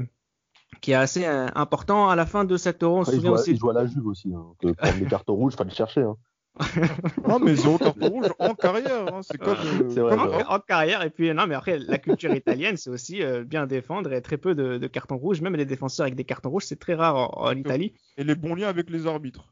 [0.81, 2.99] qui est assez euh, important à la fin de cette Euro.
[2.99, 3.51] On se souvient aussi.
[3.51, 4.33] Il joue à la Juve aussi.
[4.33, 4.45] Hein.
[4.61, 6.01] Donc, prendre les cartons rouges, fallait chercher.
[6.01, 6.15] Hein.
[7.27, 9.13] non, mais zéro carton rouge en carrière.
[9.13, 9.21] Hein.
[9.23, 9.57] C'est comme.
[9.57, 11.01] Euh, vrai, en, en, carrière.
[11.01, 14.37] Et puis, non, mais après, la culture italienne, c'est aussi euh, bien défendre et très
[14.37, 15.41] peu de, de, cartons rouges.
[15.41, 17.93] Même les défenseurs avec des cartons rouges, c'est très rare en, en, Italie.
[18.17, 19.50] Et les bons liens avec les arbitres.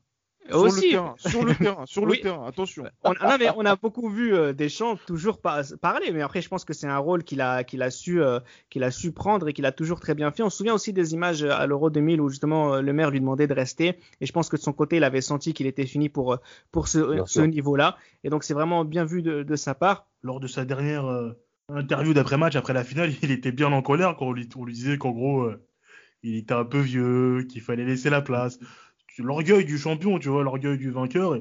[0.50, 0.86] Sur aussi.
[0.88, 2.18] le terrain, sur le terrain, sur oui.
[2.18, 2.84] le terrain, attention.
[3.04, 6.50] On, non, mais on a beaucoup vu euh, Deschamps toujours par, parler, mais après je
[6.50, 8.40] pense que c'est un rôle qu'il a qu'il a su euh,
[8.70, 10.44] qu'il a su prendre et qu'il a toujours très bien fait.
[10.44, 13.20] On se souvient aussi des images à l'Euro 2000 où justement euh, le maire lui
[13.20, 15.86] demandait de rester et je pense que de son côté il avait senti qu'il était
[15.86, 16.38] fini pour
[16.72, 20.08] pour ce, ce niveau-là et donc c'est vraiment bien vu de, de, sa part.
[20.24, 21.32] Lors de sa dernière euh,
[21.70, 24.66] interview d'après match après la finale, il était bien en colère quand on lui, on
[24.66, 25.62] lui disait qu'en gros euh,
[26.24, 28.60] il était un peu vieux, qu'il fallait laisser la place
[29.24, 31.38] l'orgueil du champion, tu vois, l'orgueil du vainqueur.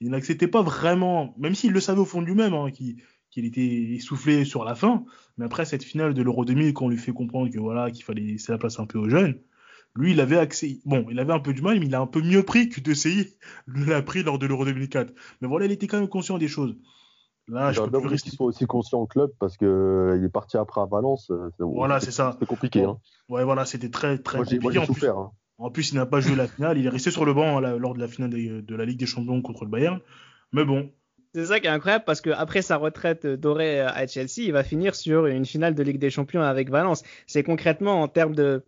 [0.00, 3.94] il n'acceptait pas vraiment, même s'il le savait au fond de lui-même, hein, qu'il était
[3.94, 5.04] essoufflé sur la fin.
[5.38, 8.04] Mais après cette finale de l'Euro 2000, quand on lui fait comprendre que voilà qu'il
[8.04, 9.38] fallait laisser la place un peu aux jeunes,
[9.94, 10.80] Lui, il avait accès.
[10.86, 12.80] Bon, il avait un peu du mal, mais il a un peu mieux pris que
[12.80, 13.28] DCI
[13.66, 15.12] l'a pris lors de l'Euro 2004.
[15.40, 16.76] Mais voilà, il était quand même conscient des choses.
[17.48, 18.30] Là, je peux plus rester...
[18.30, 21.30] qu'il soit aussi conscient au club parce que euh, il est parti après à Valence.
[21.30, 22.30] Euh, voilà, c'est ça.
[22.32, 22.84] C'était compliqué.
[22.84, 22.98] Hein.
[23.28, 24.78] Ouais, voilà, c'était très très moi, compliqué.
[24.78, 25.30] en, plus, hein.
[25.62, 26.78] En plus, il n'a pas joué la finale.
[26.78, 29.40] Il est resté sur le banc lors de la finale de la Ligue des Champions
[29.42, 30.00] contre le Bayern.
[30.52, 30.90] Mais bon,
[31.34, 34.94] c'est ça qui est incroyable parce qu'après sa retraite dorée à Chelsea, il va finir
[34.94, 37.02] sur une finale de Ligue des Champions avec Valence.
[37.26, 38.64] C'est concrètement en termes de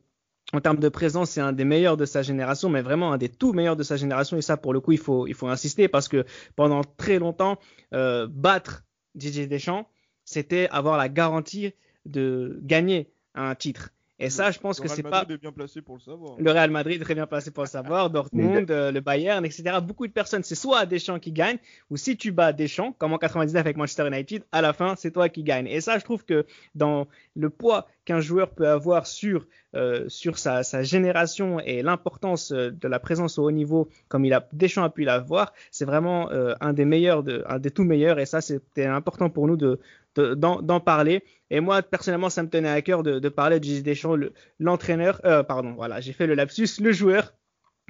[0.52, 3.28] en termes de présence, c'est un des meilleurs de sa génération, mais vraiment un des
[3.28, 4.36] tout meilleurs de sa génération.
[4.36, 6.24] Et ça, pour le coup, il faut, il faut insister parce que
[6.54, 7.58] pendant très longtemps,
[7.92, 8.84] euh, battre
[9.14, 9.88] Didier Deschamps,
[10.24, 11.72] c'était avoir la garantie
[12.04, 13.90] de gagner un titre.
[14.24, 15.26] Et ça, je pense que c'est pas.
[15.28, 16.36] Le Real Madrid est bien placé pour le savoir.
[16.38, 18.08] Le Real Madrid est très bien placé pour le savoir.
[18.08, 19.78] Dortmund, euh, le Bayern, etc.
[19.82, 21.58] Beaucoup de personnes, c'est soit Deschamps qui gagne,
[21.90, 25.10] ou si tu bats Deschamps, comme en 99 avec Manchester United, à la fin, c'est
[25.10, 25.66] toi qui gagne.
[25.66, 27.06] Et ça, je trouve que dans
[27.36, 32.70] le poids qu'un joueur peut avoir sur euh, sur sa, sa, génération et l'importance euh,
[32.70, 36.30] de la présence au haut niveau, comme il a Deschamps a pu l'avoir, c'est vraiment
[36.30, 38.20] euh, un des meilleurs, de, un des tout meilleurs.
[38.20, 39.80] Et ça, c'était important pour nous de
[40.16, 41.24] d'en parler.
[41.50, 44.16] Et moi, personnellement, ça me tenait à cœur de, parler de Gilles Deschamps,
[44.58, 47.34] l'entraîneur, euh, pardon, voilà, j'ai fait le lapsus, le joueur,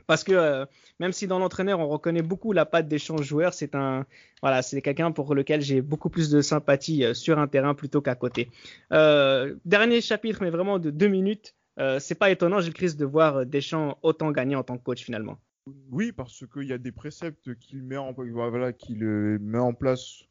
[0.06, 0.66] parce que euh,
[1.00, 4.04] même si dans l'entraîneur on reconnaît beaucoup la patte Deschamps joueur, c'est un
[4.42, 8.02] voilà, c'est quelqu'un pour lequel j'ai beaucoup plus de sympathie euh, sur un terrain plutôt
[8.02, 8.50] qu'à côté.
[8.90, 11.54] Dernier chapitre, mais vraiment de deux minutes.
[11.98, 15.38] C'est pas étonnant, Gilles Christ, de voir Deschamps autant gagner en tant que coach finalement.
[15.90, 17.96] Oui, parce qu'il y a des préceptes qu'il met
[18.30, 20.24] voilà, qu'il met en place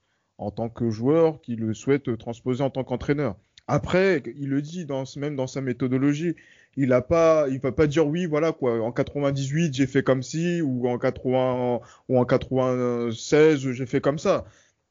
[0.43, 3.35] en tant que joueur qui le souhaite transposer en tant qu'entraîneur.
[3.67, 6.35] Après, il le dit dans, même dans sa méthodologie,
[6.75, 8.81] il a pas, il va pas dire oui, voilà quoi.
[8.81, 11.79] En 98, j'ai fait comme ci, ou en 80,
[12.09, 14.45] ou en 96, j'ai fait comme ça.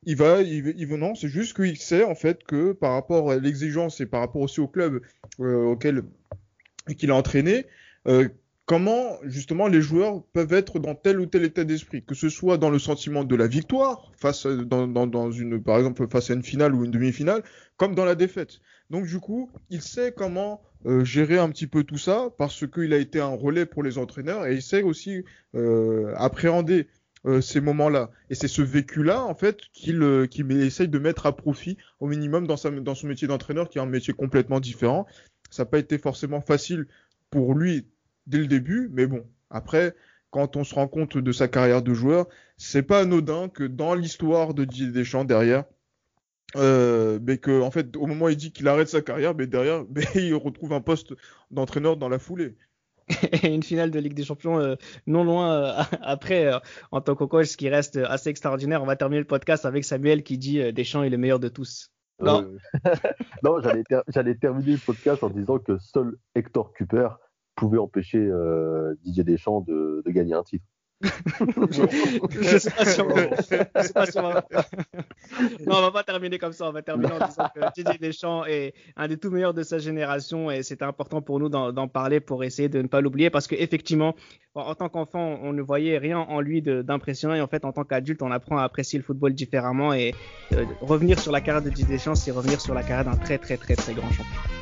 [0.04, 3.36] Il va, il, il non, c'est juste qu'il sait en fait que par rapport à
[3.36, 5.02] l'exigence et par rapport aussi au club
[5.40, 6.02] euh, auquel
[6.98, 7.66] qu'il a entraîné,
[8.08, 8.28] euh,
[8.66, 12.58] comment justement les joueurs peuvent être dans tel ou tel état d'esprit, que ce soit
[12.58, 14.46] dans le sentiment de la victoire face
[15.64, 17.42] par exemple face à une finale ou une demi-finale,
[17.76, 18.60] comme dans la défaite.
[18.90, 22.92] Donc du coup, il sait comment euh, gérer un petit peu tout ça parce qu'il
[22.92, 26.88] a été un relais pour les entraîneurs et il sait aussi euh, appréhender
[27.24, 28.10] euh, ces moments-là.
[28.30, 32.48] Et c'est ce vécu-là, en fait, qu'il euh, essaye de mettre à profit au minimum
[32.48, 35.06] dans son métier d'entraîneur, qui est un métier complètement différent.
[35.50, 36.86] Ça n'a pas été forcément facile
[37.30, 37.86] pour lui
[38.26, 39.94] dès le début, mais bon, après,
[40.30, 43.94] quand on se rend compte de sa carrière de joueur, c'est pas anodin que dans
[43.94, 45.64] l'histoire de Didier Deschamps derrière,
[46.56, 49.46] euh, mais que en fait au moment où il dit qu'il arrête sa carrière, mais
[49.46, 51.14] derrière, mais il retrouve un poste
[51.50, 52.56] d'entraîneur dans la foulée.
[53.42, 56.58] Et une finale de Ligue des Champions euh, non loin euh, après euh,
[56.90, 58.82] en tant que coach, ce qui reste assez extraordinaire.
[58.82, 61.48] On va terminer le podcast avec Samuel qui dit euh, Deschamps est le meilleur de
[61.48, 61.90] tous.
[62.20, 62.48] Non,
[63.42, 64.02] non j'allais ter
[64.40, 67.08] terminer le podcast en disant que seul Hector Cooper
[67.54, 70.64] pouvait empêcher euh, Didier Deschamps de, de, gagner un titre.
[71.02, 74.46] je sais pas si on va, je sais pas si on va...
[75.66, 76.68] non, on va pas terminer comme ça.
[76.68, 79.78] On va terminer en disant que Didier Deschamps est un des tout meilleurs de sa
[79.78, 83.48] génération et c'est important pour nous d'en parler pour essayer de ne pas l'oublier parce
[83.48, 84.14] qu'effectivement,
[84.54, 87.82] en tant qu'enfant, on ne voyait rien en lui d'impressionnant et en fait, en tant
[87.82, 90.14] qu'adulte, on apprend à apprécier le football différemment et
[90.52, 93.38] euh, revenir sur la carrière de Didier Deschamps, c'est revenir sur la carrière d'un très
[93.38, 94.61] très très très grand champion.